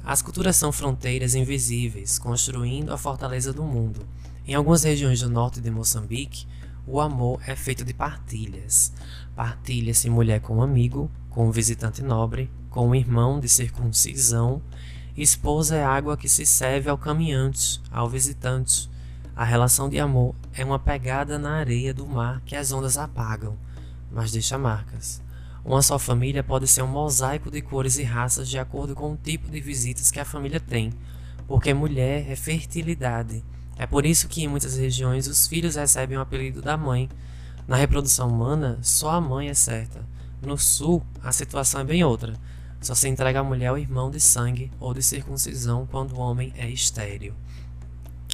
[0.05, 4.07] As culturas são fronteiras invisíveis, construindo a fortaleza do mundo.
[4.47, 6.47] Em algumas regiões do norte de Moçambique,
[6.91, 8.91] o amor é feito de partilhas.
[9.35, 14.59] Partilha-se mulher com um amigo, com um visitante nobre, com um irmão de circuncisão.
[15.15, 18.89] Esposa é água que se serve ao caminhante, ao visitante.
[19.35, 23.55] A relação de amor é uma pegada na areia do mar que as ondas apagam,
[24.11, 25.21] mas deixa marcas.
[25.63, 29.17] Uma só família pode ser um mosaico de cores e raças de acordo com o
[29.17, 30.91] tipo de visitas que a família tem,
[31.47, 33.43] porque mulher é fertilidade
[33.79, 37.09] é por isso que em muitas regiões os filhos recebem o apelido da mãe.
[37.65, 40.05] Na reprodução humana, só a mãe é certa.
[40.41, 42.33] No sul, a situação é bem outra.
[42.81, 46.53] Só se entrega a mulher ao irmão de sangue ou de circuncisão quando o homem
[46.57, 47.33] é estéril.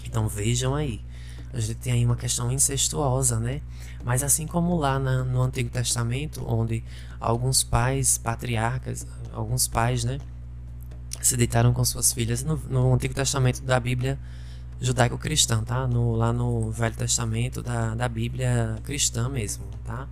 [0.04, 1.00] Então vejam aí,
[1.54, 3.62] a gente tem aí uma questão incestuosa, né?
[4.04, 6.84] Mas assim como lá na, no Antigo Testamento, onde
[7.20, 10.18] alguns pais, patriarcas, alguns pais, né,
[11.22, 14.18] se deitaram com suas filhas, no, no Antigo Testamento da Bíblia
[14.80, 15.88] judaico-cristã, tá?
[15.88, 20.08] No, lá no Velho Testamento da, da Bíblia cristã mesmo, tá?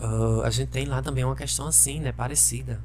[0.00, 2.12] Uh, a gente tem lá também uma questão assim, né?
[2.12, 2.80] Parecida.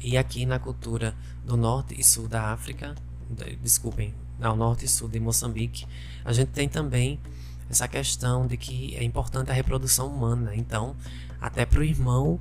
[0.00, 1.14] E aqui na cultura
[1.44, 2.94] do norte e sul da África,
[3.60, 5.86] desculpem, ao norte e sul de Moçambique,
[6.24, 7.20] a gente tem também
[7.70, 10.54] essa questão de que é importante a reprodução humana.
[10.54, 10.96] Então,
[11.40, 12.38] até para o irmão,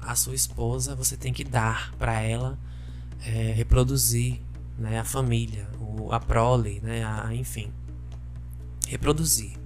[0.00, 2.58] a sua esposa, você tem que dar para ela
[3.24, 4.40] é, reproduzir
[4.78, 7.72] né, a família, o, a prole, né, a, enfim,
[8.86, 9.58] reproduzir.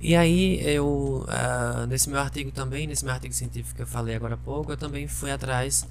[0.00, 4.14] E aí eu, uh, nesse meu artigo também, nesse meu artigo científico que eu falei
[4.14, 5.86] agora há pouco, eu também fui atrás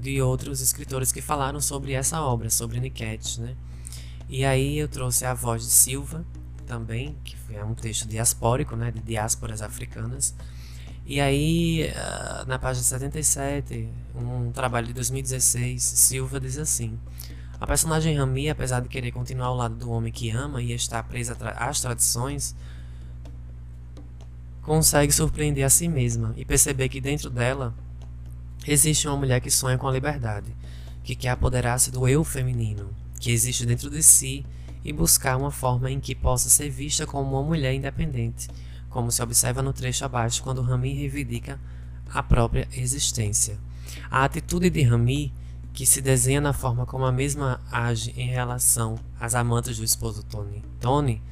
[0.00, 3.56] de outros escritores que falaram sobre essa obra, sobre Niket, né?
[4.28, 6.24] E aí eu trouxe a voz de Silva
[6.66, 10.34] também, que é um texto diaspórico, né, de diásporas africanas,
[11.08, 16.98] e aí, ah, na página 77, um trabalho de 2016, Silva diz assim:
[17.58, 21.02] A personagem Rami, apesar de querer continuar ao lado do homem que ama e estar
[21.04, 22.54] presa às tradições,
[24.60, 27.74] consegue surpreender a si mesma e perceber que dentro dela
[28.66, 30.54] existe uma mulher que sonha com a liberdade,
[31.02, 34.44] que quer apoderar-se do eu feminino, que existe dentro de si
[34.84, 38.48] e buscar uma forma em que possa ser vista como uma mulher independente
[38.90, 41.58] como se observa no trecho abaixo quando Rami reivindica
[42.12, 43.58] a própria existência.
[44.10, 45.32] A atitude de Rami,
[45.72, 50.22] que se desenha na forma como a mesma age em relação às amantes do esposo
[50.22, 50.64] Tony.
[50.80, 51.22] Tony,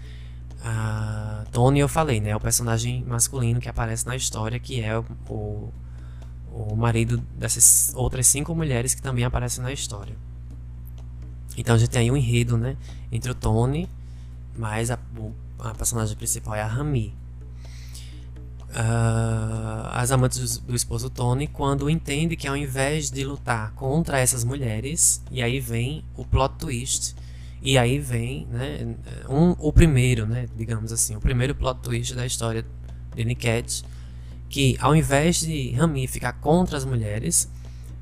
[1.53, 5.05] Tony eu falei, né, é o personagem masculino que aparece na história, que é o,
[5.29, 5.73] o,
[6.53, 10.17] o marido dessas outras cinco mulheres que também aparecem na história.
[11.57, 12.77] Então a gente tem aí um enredo, né,
[13.11, 13.89] entre o Tony,
[14.57, 14.99] mas a,
[15.61, 17.15] a personagem principal é a Rami
[18.71, 24.45] uh, as amantes do, esposo Tony quando entende que ao invés de lutar contra essas
[24.45, 27.15] mulheres, e aí vem o plot twist,
[27.63, 28.95] e aí vem né,
[29.29, 32.65] um, o primeiro, né, digamos assim, o primeiro plot twist da história
[33.15, 33.83] de Niket,
[34.49, 37.51] que ao invés de Rami ficar contra as mulheres,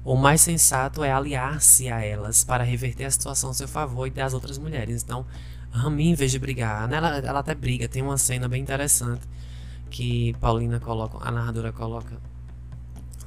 [0.04, 4.10] o mais sensato é aliar-se a elas para reverter a situação a seu favor e
[4.10, 5.02] das outras mulheres.
[5.02, 5.24] Então,
[5.70, 9.22] Rami, em vez de brigar, ela, ela até briga, tem uma cena bem interessante
[9.94, 12.16] que Paulina coloca, a narradora coloca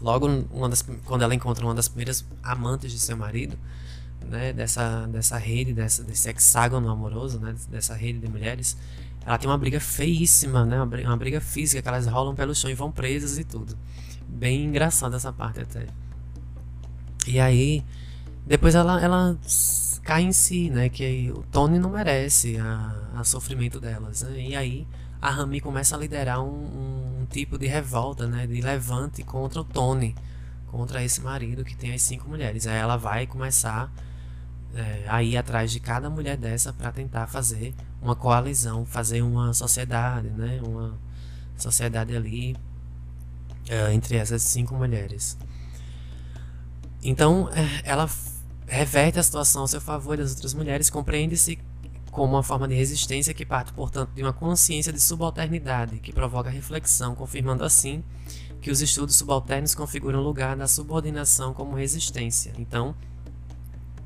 [0.02, 0.28] logo
[0.68, 3.58] das, quando ela encontra uma das primeiras amantes de seu marido,
[4.26, 8.76] né, dessa, dessa rede, dessa, desse hexágono amoroso, né, dessa rede de mulheres,
[9.26, 12.74] ela tem uma briga feíssima, né, uma briga física, que elas rolam pelo chão e
[12.74, 13.78] vão presas e tudo.
[14.28, 15.88] Bem engraçada essa parte até.
[17.26, 17.82] E aí,
[18.46, 19.38] depois ela, ela
[20.04, 24.54] cai em si, né, que o Tony não merece a, a sofrimento delas, né, e
[24.54, 24.86] aí
[25.22, 29.62] a Rami começa a liderar um, um, um, tipo de revolta, né, de levante contra
[29.62, 30.16] o Tony,
[30.68, 32.68] contra esse marido que tem as cinco mulheres.
[32.68, 33.92] Aí ela vai começar
[34.76, 39.54] é, a ir atrás de cada mulher dessa para tentar fazer uma coalizão, fazer uma
[39.54, 40.62] sociedade, né?
[40.64, 40.98] Uma
[41.58, 42.56] sociedade ali
[43.68, 45.38] é, entre essas cinco mulheres.
[47.04, 48.10] Então, é, ela
[48.68, 51.58] reverte a situação ao seu favor das outras mulheres, compreende-se
[52.18, 56.50] como uma forma de resistência que parte, portanto, de uma consciência de subalternidade, que provoca
[56.50, 58.04] reflexão, confirmando assim
[58.60, 62.52] que os estudos subalternos configuram o lugar da subordinação como resistência.
[62.58, 62.96] Então,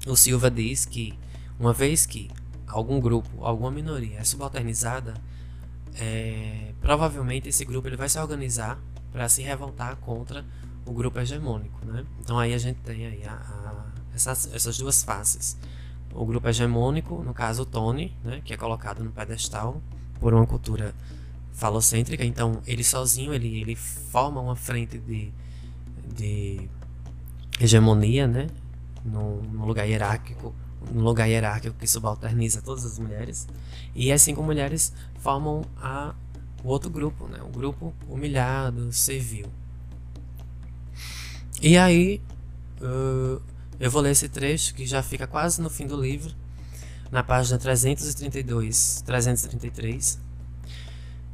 [0.06, 1.18] o Silva diz que,
[1.58, 2.30] uma vez que
[2.68, 5.14] algum grupo, alguma minoria é subalternizada,
[5.96, 8.78] é, provavelmente esse grupo ele vai se organizar
[9.10, 10.46] para se revoltar contra
[10.86, 11.80] o grupo hegemônico.
[11.86, 12.06] Né?
[12.20, 15.56] Então aí a gente tem aí a, a, essas, essas duas faces.
[16.14, 19.82] O grupo hegemônico, no caso o Tony, né, que é colocado no pedestal
[20.20, 20.94] por uma cultura
[21.54, 25.32] falocêntrica, então ele sozinho ele, ele forma uma frente de,
[26.16, 26.70] de
[27.60, 28.48] hegemonia, né,
[29.04, 30.54] no lugar hierárquico,
[30.92, 33.48] no lugar hierárquico que subalterniza todas as mulheres,
[33.96, 36.14] e as cinco mulheres formam a,
[36.64, 39.46] o outro grupo, né, o grupo humilhado, servil.
[41.62, 42.22] E aí,
[42.82, 43.42] uh,
[43.82, 46.36] eu vou ler esse trecho que já fica quase no fim do livro,
[47.12, 50.20] na página 332, 333.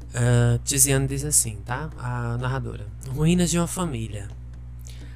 [0.07, 1.89] Uh, Tiziano diz assim, tá?
[1.97, 2.87] A narradora.
[3.09, 4.29] Ruínas de uma família.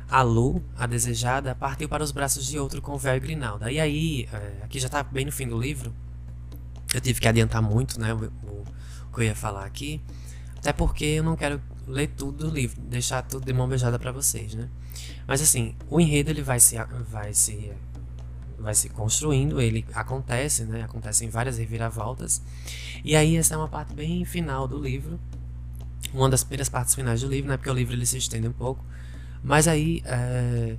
[0.09, 3.71] A Lu, a desejada, partiu para os braços de outro com véu e grinalda.
[3.71, 5.93] E aí, uh, aqui já está bem no fim do livro.
[6.93, 8.13] Eu tive que adiantar muito, né?
[8.13, 8.65] O, o,
[9.09, 10.01] o que eu ia falar aqui.
[10.57, 14.11] Até porque eu não quero ler tudo do livro, deixar tudo de mão beijada para
[14.11, 14.69] vocês, né?
[15.27, 16.75] Mas assim, o enredo ele vai se
[17.09, 17.71] vai se
[18.57, 20.83] vai se construindo, ele acontece, né?
[20.83, 22.41] Acontecem várias reviravoltas.
[23.03, 25.19] E aí essa é uma parte bem final do livro,
[26.13, 27.57] uma das primeiras partes finais do livro, né?
[27.57, 28.83] Porque o livro ele se estende um pouco,
[29.43, 30.77] mas aí é,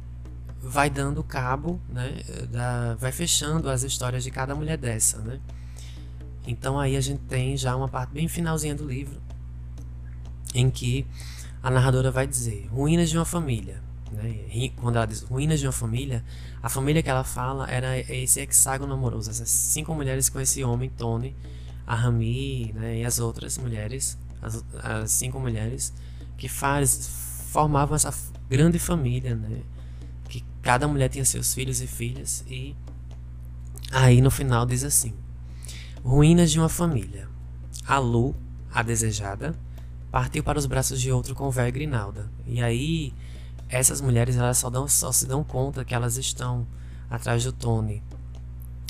[0.62, 2.22] vai dando cabo, né?
[2.50, 5.40] Da, vai fechando as histórias de cada mulher dessa, né?
[6.46, 9.20] Então aí a gente tem já uma parte bem finalzinha do livro,
[10.54, 11.06] em que
[11.62, 13.80] a narradora vai dizer ruínas de uma família.
[14.10, 14.70] Né?
[14.76, 16.24] Quando ela diz ruínas de uma família,
[16.62, 20.90] a família que ela fala era esse hexágono amoroso, essas cinco mulheres com esse homem,
[20.90, 21.34] Tony,
[21.86, 22.98] a Rami né?
[22.98, 25.92] e as outras mulheres, as, as cinco mulheres
[26.36, 27.08] que faz,
[27.50, 28.12] formavam essa
[28.48, 29.62] grande família, né?
[30.28, 32.76] que cada mulher tinha seus filhos e filhas, e
[33.90, 35.14] aí no final diz assim:
[36.04, 37.28] Ruínas de uma família.
[37.86, 38.34] A Lu,
[38.72, 39.54] a desejada,
[40.12, 42.30] partiu para os braços de outro com véu e grinalda.
[42.46, 43.14] E aí,
[43.66, 46.66] essas mulheres elas só, dão, só se dão conta que elas estão
[47.08, 48.02] atrás do Tony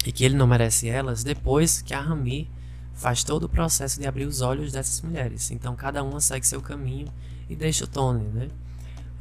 [0.04, 2.50] e que ele não merece elas depois que a Rami
[2.92, 5.52] faz todo o processo de abrir os olhos dessas mulheres.
[5.52, 7.06] Então cada uma segue seu caminho
[7.48, 8.48] e deixa o Tony, né?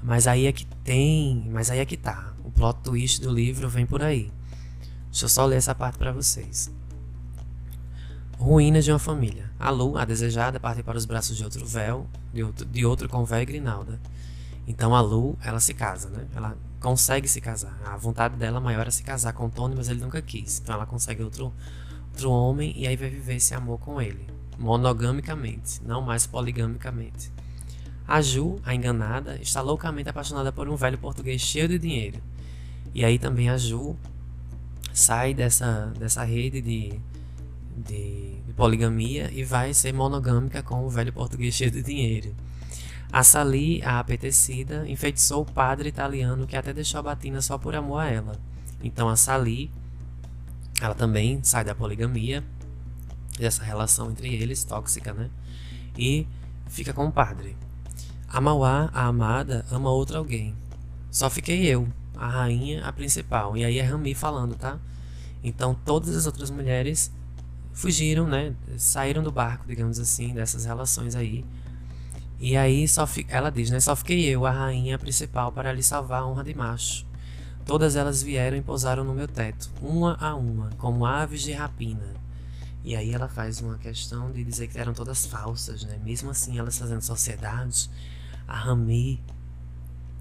[0.02, 2.34] Mas aí é que tem, mas aí é que tá.
[2.43, 4.34] O plot twist do livro vem por aí.
[5.12, 6.72] Deixa eu só ler essa parte para vocês.
[8.39, 9.51] Ruínas de uma família.
[9.62, 13.07] A Lu, a desejada, parte para os braços de outro véu, de outro, de outro
[13.07, 13.99] com véu e grinalda.
[14.68, 16.26] Então a Lu, ela se casa, né?
[16.36, 17.80] Ela consegue se casar.
[17.86, 20.59] A vontade dela maior é se casar com Tony, mas ele nunca quis.
[20.59, 21.53] Então ela consegue outro,
[22.09, 24.26] outro homem e aí vai viver esse amor com ele.
[24.57, 27.32] Monogamicamente, não mais poligamicamente.
[28.07, 32.20] A Ju, a enganada, está loucamente apaixonada por um velho português cheio de dinheiro.
[32.95, 33.95] E aí também a Ju
[34.91, 36.99] sai dessa, dessa rede de
[37.76, 42.36] de, poligamia e vai ser monogâmica com o velho português cheio de dinheiro.
[43.11, 47.76] A Sali, a apetecida, enfeitiçou o padre italiano que até deixou a batina só por
[47.76, 48.39] amor a ela.
[48.84, 49.72] Então a Sali,
[50.80, 52.43] ela também sai da poligamia,
[53.38, 55.30] dessa relação entre eles, tóxica, né?
[55.97, 56.28] E
[56.67, 57.57] fica com o padre.
[58.28, 60.55] A Mauá, a amada, ama outro alguém.
[61.09, 63.57] Só fiquei eu, a rainha, a principal.
[63.57, 64.80] E aí é Rami falando, tá?
[65.43, 67.11] Então todas as outras mulheres
[67.74, 68.53] fugiram, né?
[68.78, 71.45] Saíram do barco, digamos assim, dessas relações aí.
[72.39, 73.26] E aí só fi...
[73.30, 73.80] ela diz, né?
[73.80, 77.05] Só fiquei eu, a rainha principal, para lhe salvar a honra de macho.
[77.65, 82.15] Todas elas vieram e pousaram no meu teto, uma a uma, como aves de rapina.
[82.84, 85.99] E aí ela faz uma questão de dizer que eram todas falsas, né?
[86.03, 87.89] Mesmo assim, elas fazendo sociedade,
[88.47, 89.24] a Rami,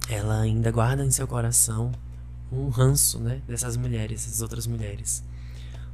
[0.09, 1.91] ela ainda guarda em seu coração
[2.53, 3.41] um ranço, né?
[3.47, 5.25] Dessas mulheres, essas outras mulheres.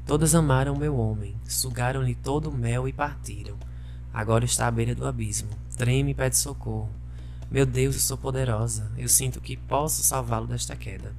[0.06, 3.56] Todas amaram meu homem, sugaram-lhe todo o mel e partiram.
[4.14, 5.48] Agora está à beira do abismo.
[5.76, 6.88] Treme e pede socorro.
[7.50, 8.88] Meu Deus, eu sou poderosa.
[8.96, 11.12] Eu sinto que posso salvá-lo desta queda.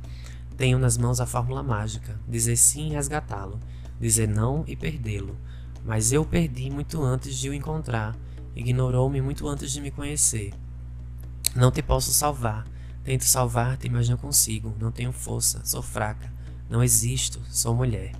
[0.56, 3.60] Tenho nas mãos a fórmula mágica: dizer sim e resgatá-lo,
[4.00, 5.36] dizer não e perdê-lo.
[5.86, 8.16] Mas eu o perdi muito antes de o encontrar.
[8.56, 10.54] Ignorou-me muito antes de me conhecer.
[11.54, 12.66] Não te posso salvar.
[13.04, 14.74] Tento salvar-te, mas não consigo.
[14.80, 15.60] Não tenho força.
[15.66, 16.32] Sou fraca.
[16.70, 18.14] Não existo, sou mulher.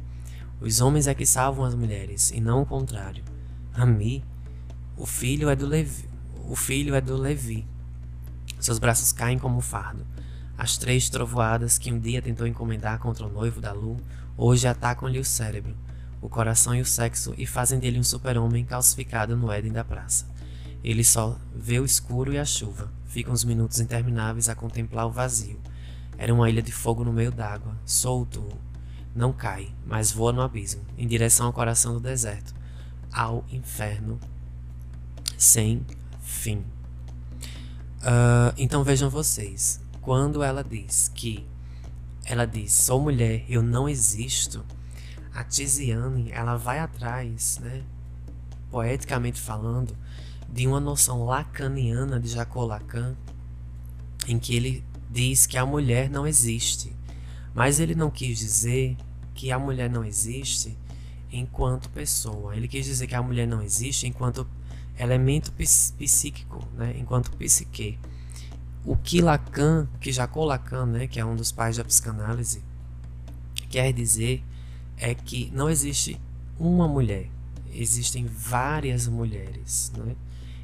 [0.60, 3.24] Os homens é que salvam as mulheres, e não o contrário.
[3.72, 4.24] Rami,
[4.96, 6.10] o filho é do Levi.
[6.50, 7.68] O filho é do Levi.
[8.60, 10.06] Seus braços caem como fardo.
[10.58, 13.98] As três trovoadas que um dia tentou encomendar contra o noivo da Lu,
[14.36, 15.76] hoje atacam-lhe o cérebro,
[16.20, 20.26] o coração e o sexo e fazem dele um super-homem calcificado no Éden da praça.
[20.84, 22.92] Ele só vê o escuro e a chuva.
[23.06, 25.60] Fica uns minutos intermináveis a contemplar o vazio.
[26.18, 28.48] Era uma ilha de fogo no meio d'água, solto.
[29.18, 32.54] Não cai, mas voa no abismo, em direção ao coração do deserto,
[33.12, 34.20] ao inferno
[35.36, 35.84] sem
[36.22, 36.60] fim.
[37.98, 41.48] Uh, então vejam vocês, quando ela diz que
[42.26, 44.64] ela diz sou mulher, eu não existo,
[45.34, 47.82] a Tiziane ela vai atrás, né,
[48.70, 49.98] poeticamente falando,
[50.48, 53.16] de uma noção lacaniana de Jacques Lacan,
[54.28, 56.96] em que ele diz que a mulher não existe.
[57.56, 58.96] Mas ele não quis dizer
[59.38, 60.76] que a mulher não existe
[61.32, 62.56] enquanto pessoa.
[62.56, 64.48] Ele quis dizer que a mulher não existe enquanto
[64.98, 66.96] elemento psíquico, né?
[66.98, 68.00] enquanto psique.
[68.84, 72.64] O que Lacan, que Jacques Lacan, né, que é um dos pais da psicanálise,
[73.70, 74.44] quer dizer
[74.98, 76.20] é que não existe
[76.58, 77.30] uma mulher,
[77.72, 80.16] existem várias mulheres, né?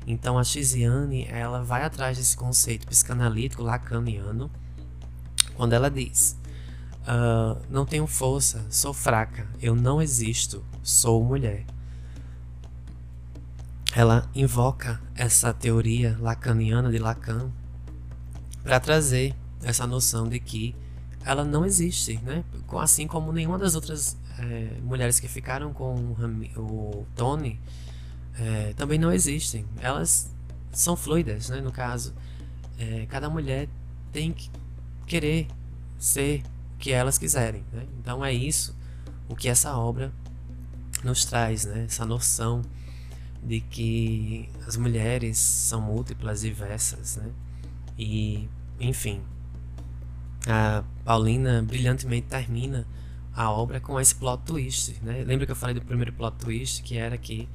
[0.07, 4.49] Então a Tiziane, ela vai atrás desse conceito psicanalítico lacaniano
[5.55, 6.38] quando ela diz:
[7.07, 11.65] uh, Não tenho força, sou fraca, eu não existo, sou mulher.
[13.95, 17.51] Ela invoca essa teoria lacaniana de Lacan
[18.63, 20.75] para trazer essa noção de que
[21.25, 22.43] ela não existe, né?
[22.79, 25.95] Assim como nenhuma das outras é, mulheres que ficaram com
[26.57, 27.59] o, Tony
[28.35, 29.65] é, também não existem.
[29.79, 30.31] Elas
[30.71, 31.61] são fluidas, né?
[31.61, 32.13] No caso,
[32.77, 33.69] é, cada mulher
[34.11, 34.49] tem que
[35.05, 35.47] querer
[35.97, 36.43] ser
[36.84, 37.63] que elas quiserem.
[37.71, 37.86] Né?
[37.97, 38.75] Então é isso
[39.29, 40.11] o que essa obra
[41.01, 41.86] nos traz, né?
[41.86, 42.61] Essa noção
[43.41, 47.31] de que as mulheres são múltiplas, diversas, né?
[47.97, 48.49] E,
[48.81, 49.21] enfim,
[50.45, 52.86] a Paulina brilhantemente termina
[53.34, 55.23] a obra com esse plot twist, né?
[55.25, 57.47] Lembra que eu falei do primeiro plot twist, que era que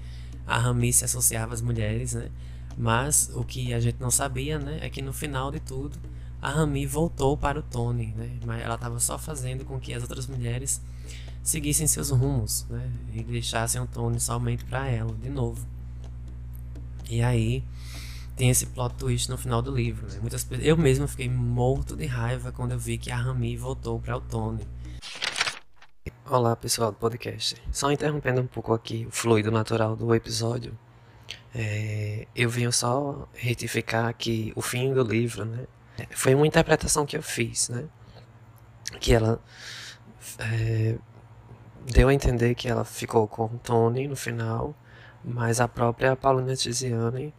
[0.47, 2.31] a Rami se associava às mulheres, né?
[2.79, 5.99] Mas o que a gente não sabia, né, é que no final de tudo
[6.41, 8.39] a Rami voltou para o Tony, né?
[8.47, 10.81] Mas ela estava só fazendo com que as outras mulheres
[11.43, 12.91] seguissem seus rumos, né?
[13.13, 15.67] E deixassem o Tony somente para ela, de novo.
[17.11, 17.65] E aí
[18.37, 20.19] tem esse plot twist no final do livro, né?
[20.21, 24.17] Muitas eu mesmo fiquei morto de raiva quando eu vi que a Rami voltou para
[24.17, 24.65] o Tony.
[26.25, 27.57] Olá pessoal do podcast.
[27.73, 30.79] Só interrompendo um pouco aqui o fluido natural do episódio,
[31.55, 35.67] é, eu venho só retificar que o fim do livro, né,
[36.11, 37.85] foi uma interpretação que eu fiz, né,
[39.01, 39.41] que ela
[40.39, 40.97] é,
[41.87, 44.75] deu a entender que ela ficou com o Tony no final,
[45.25, 47.35] mas a própria Paulina Tiziane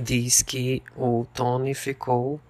[0.00, 2.40] diz que o Tony ficou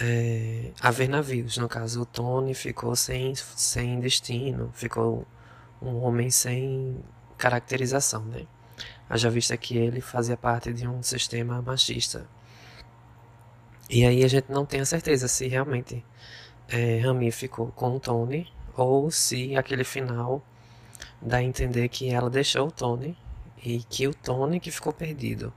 [0.00, 1.56] é, haver navios.
[1.56, 5.26] No caso, o Tony ficou sem, sem destino, ficou
[5.80, 6.98] um homem sem
[7.36, 8.46] caracterização, né?
[9.08, 12.26] Haja vista que ele fazia parte de um sistema machista.
[13.88, 16.04] E aí a gente não tem a certeza se realmente
[16.68, 20.44] é, ficou com o Tony ou se aquele final
[21.22, 23.16] dá a entender que ela deixou o Tony
[23.62, 25.52] e que o Tony que ficou perdido.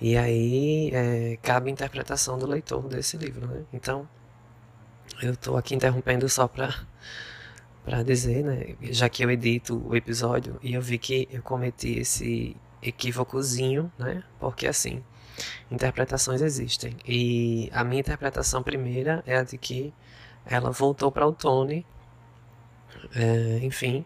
[0.00, 3.64] E aí é, cabe a interpretação do leitor desse livro, né?
[3.72, 4.06] Então,
[5.22, 6.74] eu estou aqui interrompendo só para
[7.84, 12.00] para dizer, né, já que eu edito o episódio e eu vi que eu cometi
[12.00, 14.24] esse equívocozinho, né?
[14.40, 15.04] Porque assim,
[15.70, 16.96] interpretações existem.
[17.06, 19.92] E a minha interpretação primeira é a de que
[20.44, 21.86] ela voltou para o Tony,
[23.14, 24.04] é, enfim,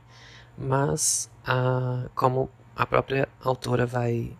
[0.56, 4.36] mas a, como a própria autora vai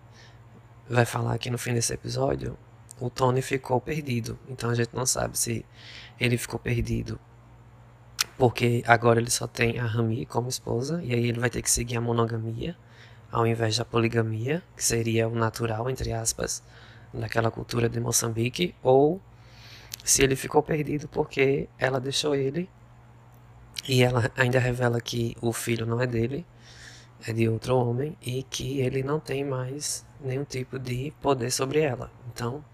[0.89, 2.59] vai falar aqui no fim desse episódio,
[2.99, 4.39] o Tony ficou perdido.
[4.49, 5.65] Então a gente não sabe se
[6.19, 7.19] ele ficou perdido
[8.41, 11.71] porque agora ele só tem a Rami como esposa e aí ele vai ter que
[11.71, 12.75] seguir a monogamia
[13.31, 16.63] ao invés da poligamia, que seria o natural, entre aspas,
[17.13, 19.21] daquela cultura de Moçambique, ou
[20.05, 22.69] se ele ficou perdido porque ela deixou ele
[23.89, 26.47] e ela ainda revela que o filho não é dele,
[27.27, 31.81] é de outro homem e que ele não tem mais nenhum tipo de poder sobre
[31.81, 32.11] ela.
[32.33, 32.65] Então,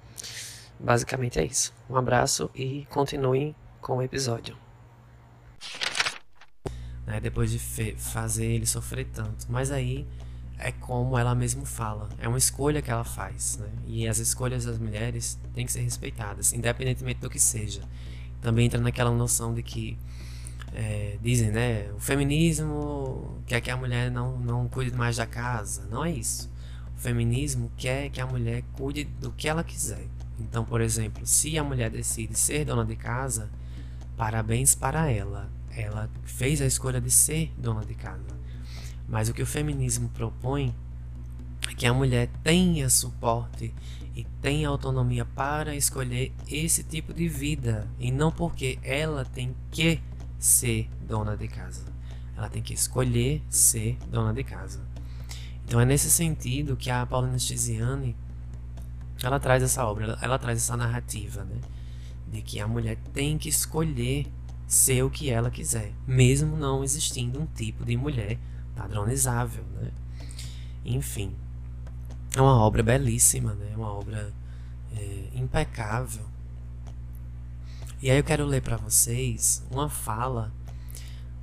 [0.79, 1.75] basicamente é isso.
[1.89, 4.57] Um abraço e continuem com o episódio.
[7.07, 7.59] Né, depois de
[7.97, 9.47] fazer ele sofrer tanto.
[9.49, 10.07] Mas aí
[10.59, 13.59] é como ela mesma fala, é uma escolha que ela faz.
[13.59, 13.69] Né?
[13.87, 17.83] E as escolhas das mulheres têm que ser respeitadas, independentemente do que seja.
[18.41, 19.99] Também entra naquela noção de que
[20.73, 21.91] é, dizem, né?
[21.97, 25.87] O feminismo quer que a mulher não, não cuide mais da casa.
[25.91, 26.51] Não é isso.
[26.97, 30.07] O feminismo quer que a mulher cuide do que ela quiser.
[30.39, 33.51] Então, por exemplo, se a mulher decide ser dona de casa,
[34.17, 35.51] parabéns para ela.
[35.71, 38.46] Ela fez a escolha de ser dona de casa.
[39.09, 40.75] Mas o que o feminismo propõe
[41.69, 43.73] é que a mulher tenha suporte
[44.15, 50.01] e tenha autonomia para escolher esse tipo de vida e não porque ela tem que
[50.39, 51.85] ser dona de casa.
[52.37, 54.81] Ela tem que escolher ser dona de casa.
[55.65, 58.17] Então é nesse sentido que a Paulina Stesiane
[59.23, 61.57] ela traz essa obra, ela, ela traz essa narrativa, né?
[62.31, 64.27] De que a mulher tem que escolher
[64.67, 68.39] ser o que ela quiser, mesmo não existindo um tipo de mulher
[68.77, 69.91] padronizável, né?
[70.85, 71.35] Enfim,
[72.37, 73.75] é uma obra belíssima, né?
[73.75, 74.33] Uma obra
[74.95, 76.25] é, impecável.
[78.01, 80.53] E aí eu quero ler para vocês uma fala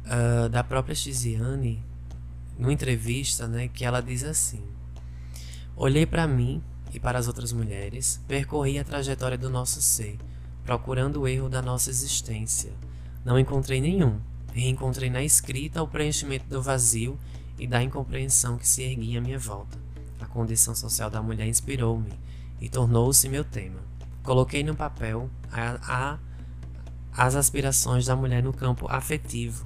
[0.05, 1.83] uh, da própria Tiziane
[2.57, 3.67] numa entrevista, né?
[3.67, 4.63] Que ela diz assim:
[5.75, 6.61] Olhei para mim
[6.93, 10.17] e para as outras mulheres, percorri a trajetória do nosso ser,
[10.63, 12.71] procurando o erro da nossa existência.
[13.25, 14.19] Não encontrei nenhum.
[14.53, 17.19] Reencontrei na escrita o preenchimento do vazio
[17.57, 19.77] e da incompreensão que se erguia à minha volta.
[20.19, 22.13] A condição social da mulher inspirou-me
[22.61, 23.79] e tornou-se meu tema.
[24.21, 26.19] Coloquei no papel a, a,
[27.11, 29.65] as aspirações da mulher no campo afetivo,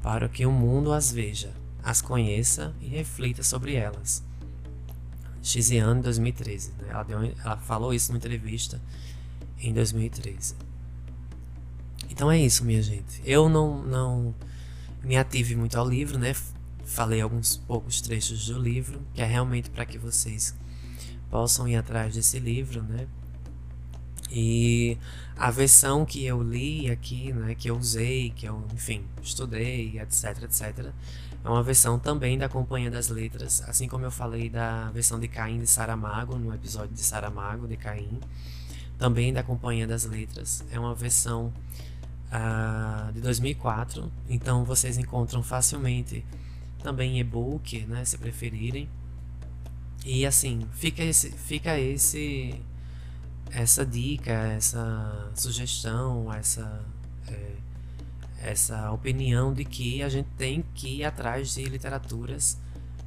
[0.00, 4.24] para que o mundo as veja, as conheça e reflita sobre elas.
[5.42, 6.72] Xiziane, 2013.
[6.78, 6.88] Né?
[6.90, 8.80] Ela, deu, ela falou isso numa entrevista
[9.58, 10.54] em 2013.
[12.18, 13.22] Então é isso, minha gente.
[13.24, 14.34] Eu não, não
[15.04, 16.34] me ative muito ao livro, né?
[16.84, 20.52] Falei alguns poucos trechos do livro, que é realmente para que vocês
[21.30, 23.06] possam ir atrás desse livro, né?
[24.32, 24.98] E
[25.36, 30.42] a versão que eu li aqui, né, que eu usei, que eu, enfim, estudei, etc,
[30.42, 30.92] etc,
[31.44, 35.28] é uma versão também da Companhia das Letras, assim como eu falei da versão de
[35.28, 38.18] Caim de Saramago, no episódio de Saramago, de Caim,
[38.98, 40.64] também da Companhia das Letras.
[40.72, 41.52] É uma versão
[42.32, 46.24] uh, de 2004, então vocês encontram facilmente
[46.82, 48.88] também e-book, né, se preferirem.
[50.04, 52.60] E assim, fica esse, fica esse
[53.50, 56.84] essa dica, essa sugestão, essa
[57.26, 57.56] é,
[58.42, 62.58] essa opinião de que a gente tem que ir atrás de literaturas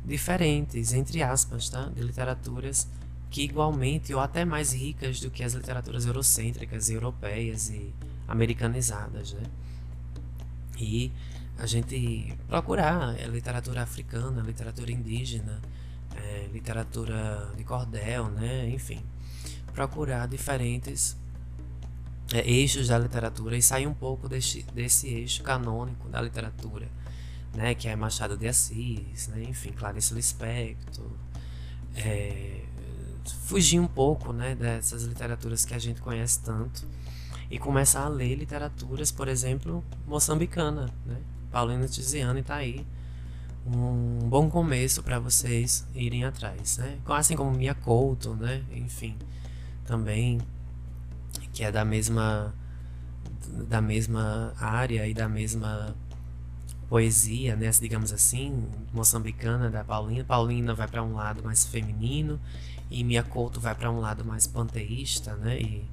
[0.04, 1.86] diferentes, entre aspas, tá?
[1.86, 2.88] De literaturas
[3.30, 7.94] que igualmente ou até mais ricas do que as literaturas eurocêntricas, europeias e
[8.32, 9.44] americanizadas, né?
[10.78, 11.12] E
[11.58, 15.62] a gente procurar é, literatura africana, literatura indígena,
[16.16, 18.70] é, literatura de cordel, né?
[18.70, 19.02] Enfim,
[19.74, 21.18] procurar diferentes
[22.34, 26.88] é, eixos da literatura e sair um pouco desse, desse eixo canônico da literatura,
[27.54, 31.12] né, que é Machado de Assis, né, enfim, Clarice Lispector,
[31.96, 32.64] é,
[33.46, 36.88] fugir um pouco né, dessas literaturas que a gente conhece tanto
[37.52, 41.18] e começar a ler literaturas, por exemplo, moçambicana, né?
[41.52, 42.88] Paulina Tiziane está aí
[43.68, 46.98] um bom começo para vocês irem atrás, né?
[47.06, 48.64] Assim como Mia Couto, né?
[48.72, 49.18] Enfim,
[49.86, 50.40] também
[51.54, 52.54] que é da mesma
[53.68, 55.94] da mesma área e da mesma
[56.88, 60.24] poesia, né, digamos assim, moçambicana da Paulina.
[60.24, 62.40] Paulina vai para um lado mais feminino
[62.90, 65.60] e Mia Couto vai para um lado mais panteísta, né?
[65.60, 65.86] E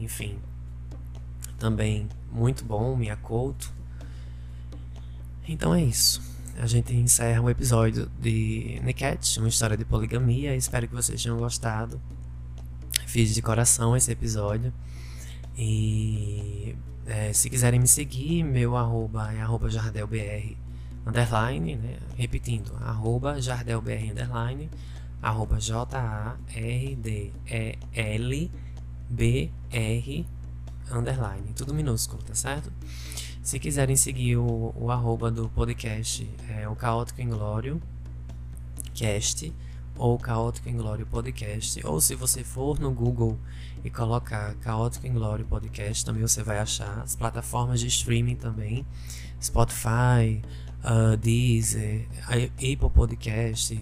[0.00, 0.38] enfim,
[1.62, 3.72] também muito bom Mia Couto.
[5.46, 6.20] Então é isso.
[6.58, 10.56] A gente encerra o episódio de Niket, uma história de poligamia.
[10.56, 12.00] Espero que vocês tenham gostado.
[13.06, 14.72] Fiz de coração esse episódio.
[15.56, 16.74] E
[17.06, 20.56] é, se quiserem me seguir, meu arroba é arroba jardelbr
[21.06, 21.96] underline, né?
[22.16, 24.68] repetindo, arroba jardelbr underline,
[25.22, 26.42] arroba j-a-r-d-e-l-b-r
[30.98, 32.72] underline, tudo minúsculo, tá certo?
[33.42, 37.82] Se quiserem seguir o, o arroba do podcast, é o Caótico Inglório
[38.94, 39.52] Cast,
[39.96, 43.38] ou Caótico Inglório Podcast, ou se você for no Google
[43.84, 48.86] e colocar Caótico Inglório Podcast, também você vai achar as plataformas de streaming também,
[49.40, 50.42] Spotify,
[50.84, 53.78] uh, Deezer, Apple Podcast,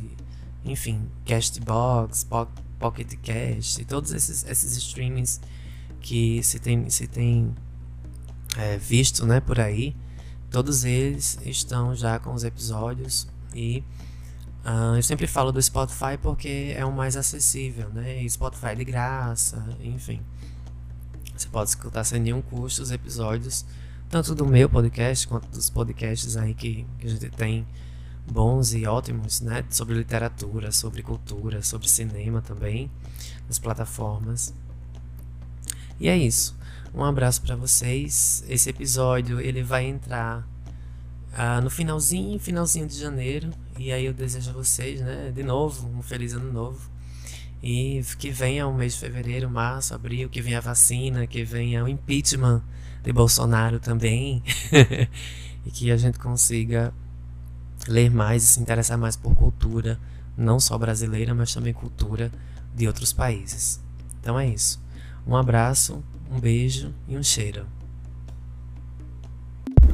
[0.64, 2.46] enfim, Castbox, po
[2.78, 5.38] Pocket Cast, todos esses, esses streamings
[6.00, 7.54] que se tem, se tem
[8.56, 9.94] é, visto né, por aí,
[10.50, 13.84] todos eles estão já com os episódios e
[14.62, 18.28] Uh, eu sempre falo do Spotify porque é o mais acessível, né?
[18.28, 20.20] Spotify é de graça, enfim.
[21.34, 23.64] Você pode escutar sem nenhum custo os episódios
[24.10, 27.66] tanto do meu podcast quanto dos podcasts aí que, que a gente tem
[28.30, 29.64] bons e ótimos, né?
[29.70, 32.90] Sobre literatura, sobre cultura, sobre cinema também,
[33.46, 34.52] nas plataformas.
[36.00, 36.56] E é isso.
[36.94, 38.42] Um abraço para vocês.
[38.48, 40.48] Esse episódio ele vai entrar
[41.34, 43.50] ah, no finalzinho, finalzinho de janeiro.
[43.78, 46.90] E aí eu desejo a vocês, né, de novo, um feliz ano novo.
[47.62, 51.84] E que venha o mês de fevereiro, março, abril, que venha a vacina, que venha
[51.84, 52.62] o impeachment
[53.02, 54.42] de Bolsonaro também.
[55.66, 56.94] e que a gente consiga
[57.86, 60.00] ler mais e se interessar mais por cultura,
[60.36, 62.32] não só brasileira, mas também cultura
[62.74, 63.80] de outros países.
[64.20, 64.80] Então é isso.
[65.26, 66.02] Um abraço,
[66.34, 67.62] um beijo e um cheiro.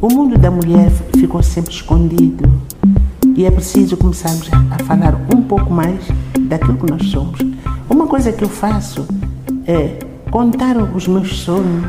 [0.01, 2.45] O mundo da mulher ficou sempre escondido
[3.37, 6.01] e é preciso começarmos a falar um pouco mais
[6.49, 7.41] daquilo que nós somos.
[7.89, 9.07] Uma coisa que eu faço
[9.67, 9.99] é
[10.31, 11.85] contar os meus sonhos,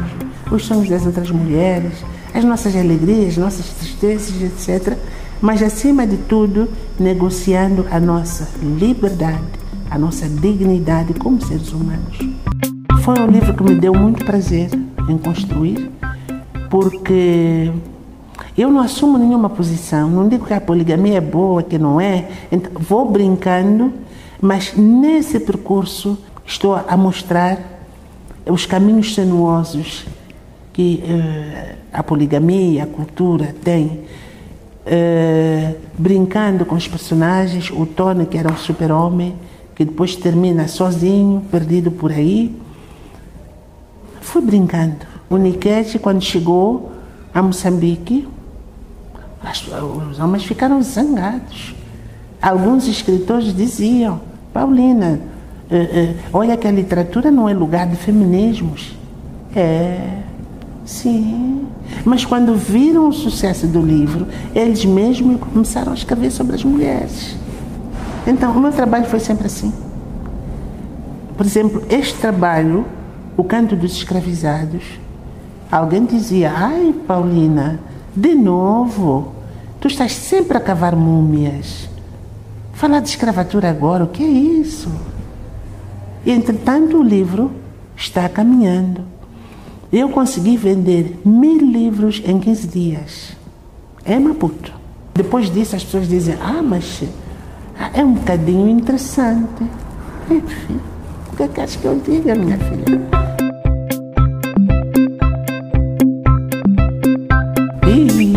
[0.52, 4.98] os sonhos das outras mulheres, as nossas alegrias, nossas tristezas, etc.
[5.42, 6.68] Mas acima de tudo,
[7.00, 9.44] negociando a nossa liberdade,
[9.90, 12.18] a nossa dignidade como seres humanos.
[13.08, 14.70] Foi um livro que me deu muito prazer
[15.08, 15.90] em construir,
[16.70, 17.72] porque
[18.58, 22.28] eu não assumo nenhuma posição, não digo que a poligamia é boa, que não é.
[22.52, 23.94] Então, vou brincando,
[24.42, 27.80] mas nesse percurso estou a mostrar
[28.46, 30.06] os caminhos sinuosos
[30.74, 34.02] que uh, a poligamia, a cultura tem.
[34.86, 39.34] Uh, brincando com os personagens, o Tony, que era um super-homem,
[39.74, 42.67] que depois termina sozinho, perdido por aí.
[44.28, 44.98] Fui brincando.
[45.30, 46.92] O Nikete, quando chegou
[47.34, 48.28] a Moçambique,
[50.12, 51.74] os homens ficaram zangados.
[52.42, 54.20] Alguns escritores diziam:
[54.52, 55.22] Paulina,
[55.72, 58.98] eh, eh, olha que a literatura não é lugar de feminismos.
[59.56, 60.20] É,
[60.84, 61.66] sim.
[62.04, 67.38] Mas quando viram o sucesso do livro, eles mesmos começaram a escrever sobre as mulheres.
[68.28, 69.72] Então, o meu trabalho foi sempre assim.
[71.38, 72.86] Por exemplo, este trabalho,
[73.38, 74.84] O Canto dos Escravizados,
[75.72, 77.80] alguém dizia: Ai, Paulina,
[78.16, 79.32] de novo,
[79.80, 81.88] tu estás sempre a cavar múmias.
[82.74, 84.92] Falar de escravatura agora, o que é isso?
[86.26, 87.52] E, entretanto, o livro
[87.96, 89.02] está caminhando.
[89.94, 93.38] Eu consegui vender mil livros em 15 dias.
[94.04, 94.74] É Maputo.
[95.14, 97.04] Depois disso, as pessoas dizem: Ah, mas
[97.94, 99.64] é um bocadinho interessante.
[100.30, 100.80] Enfim,
[101.38, 103.28] que é que que eu diga, minha filha?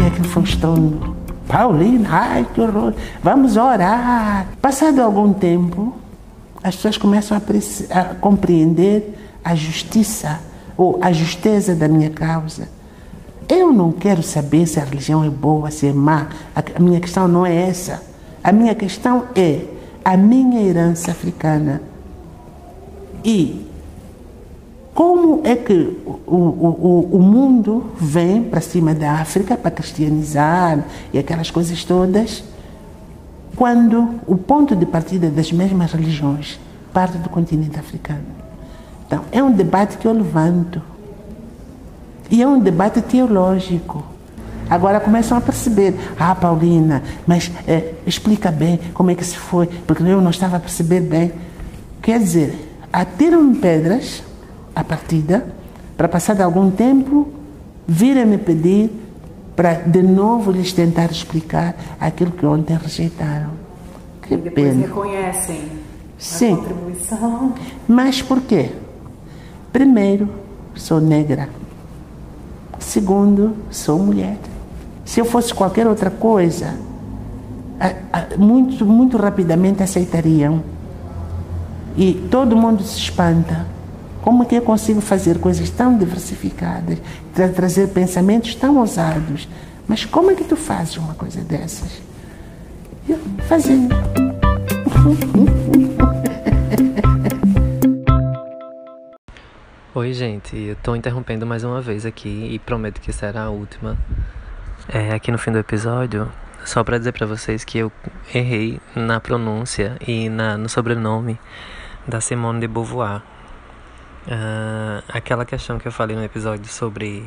[0.06, 1.16] aquele Faustão.
[1.48, 4.46] Paulina, ai que horror, vamos orar.
[4.60, 5.94] Passado algum tempo,
[6.62, 10.38] as pessoas começam a, a compreender a justiça
[10.76, 12.68] ou a justeza da minha causa.
[13.48, 16.28] Eu não quero saber se a religião é boa, se é má.
[16.54, 18.00] A minha questão não é essa.
[18.44, 19.64] A minha questão é
[20.04, 21.89] a minha herança africana.
[23.24, 23.66] E
[24.94, 31.18] como é que o, o, o mundo vem para cima da África para cristianizar e
[31.18, 32.44] aquelas coisas todas,
[33.56, 36.58] quando o ponto de partida das mesmas religiões
[36.92, 38.26] parte do continente africano?
[39.06, 40.82] Então, é um debate que eu levanto.
[42.30, 44.04] E é um debate teológico.
[44.68, 49.66] Agora começam a perceber, ah, Paulina, mas é, explica bem como é que se foi,
[49.66, 51.32] porque eu não estava a perceber bem.
[52.00, 54.22] Quer dizer, atiram pedras
[54.74, 55.46] a partida,
[55.96, 57.28] para passar de algum tempo,
[57.86, 58.90] virem me pedir
[59.54, 63.50] para de novo lhes tentar explicar aquilo que ontem rejeitaram.
[64.22, 64.86] Que e depois pena.
[64.86, 65.60] reconhecem
[66.18, 66.54] Sim.
[66.54, 67.54] a contribuição.
[67.86, 68.70] Mas por quê?
[69.72, 70.28] Primeiro,
[70.74, 71.48] sou negra.
[72.78, 74.38] Segundo, sou mulher.
[75.04, 76.74] Se eu fosse qualquer outra coisa,
[78.38, 80.62] muito, muito rapidamente aceitariam.
[81.96, 83.66] E todo mundo se espanta.
[84.22, 86.98] Como que eu consigo fazer coisas tão diversificadas,
[87.34, 89.48] tra trazer pensamentos tão ousados?
[89.88, 92.02] Mas como é que tu fazes uma coisa dessas?
[93.08, 93.18] Eu
[93.48, 93.94] fazendo.
[99.92, 103.98] Oi, gente, eu tô interrompendo mais uma vez aqui e prometo que será a última.
[104.88, 106.30] É, aqui no fim do episódio,
[106.64, 107.90] só para dizer para vocês que eu
[108.34, 111.38] errei na pronúncia e na, no sobrenome
[112.10, 113.22] da Simone de Beauvoir.
[114.26, 117.24] Uh, aquela questão que eu falei no episódio sobre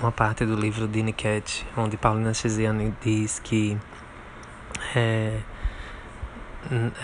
[0.00, 3.78] uma parte do livro de Niket, onde Paulina Chesiano diz que
[4.94, 5.38] é,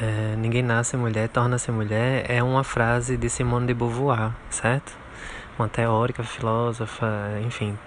[0.03, 4.93] é, ninguém nasce mulher, torna-se mulher, é uma frase de Simone de Beauvoir, certo?
[5.57, 7.07] Uma teórica, filósofa,
[7.47, 7.79] enfim,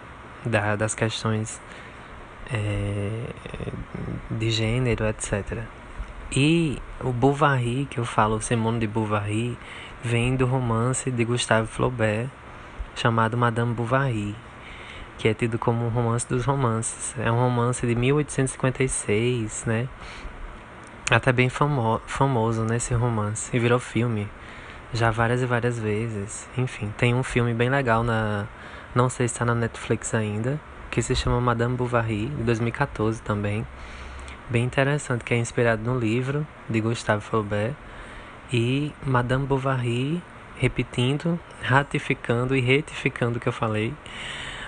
[0.45, 1.61] da, das questões
[2.51, 3.25] é,
[4.31, 5.63] de gênero, etc.
[6.33, 9.57] E o Bovary, que eu falo, Simone de Bovary,
[10.01, 12.29] vem do romance de Gustave Flaubert,
[12.95, 14.33] chamado Madame Bovary,
[15.17, 17.13] que é tido como um romance dos romances.
[17.19, 19.89] É um romance de 1856, né?
[21.11, 23.53] Até bem famo famoso nesse romance.
[23.53, 24.25] E virou filme
[24.93, 26.47] já várias e várias vezes.
[26.57, 28.47] Enfim, tem um filme bem legal na.
[28.95, 30.57] Não sei se está na Netflix ainda.
[30.89, 33.67] Que se chama Madame Bovary, de 2014 também.
[34.51, 37.73] Bem interessante, que é inspirado no livro de Gustave Flaubert.
[38.51, 40.21] E Madame Bovary,
[40.57, 43.93] repetindo, ratificando e retificando o que eu falei.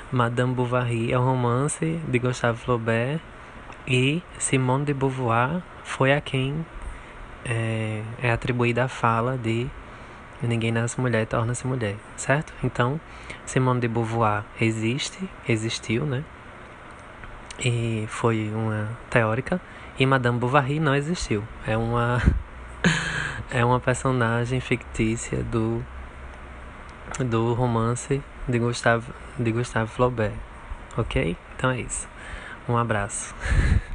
[0.10, 3.20] Madame Bovary é um romance de Gustave Flaubert
[3.86, 6.66] e Simone de Beauvoir foi a quem
[7.44, 9.68] é, é atribuída a fala de
[10.42, 12.54] ninguém nasce mulher torna-se mulher, certo?
[12.64, 13.02] Então,
[13.46, 16.24] Simone de Beauvoir existe, existiu, né?
[17.60, 19.62] E foi uma teórica
[19.98, 21.44] e Madame Bovary não existiu.
[21.68, 22.22] É uma
[23.52, 25.84] é uma personagem fictícia do
[27.20, 30.34] do romance de Gustave, de Gustave Flaubert.
[30.98, 31.38] Ok?
[31.56, 32.08] Então é isso.
[32.68, 33.34] Um abraço.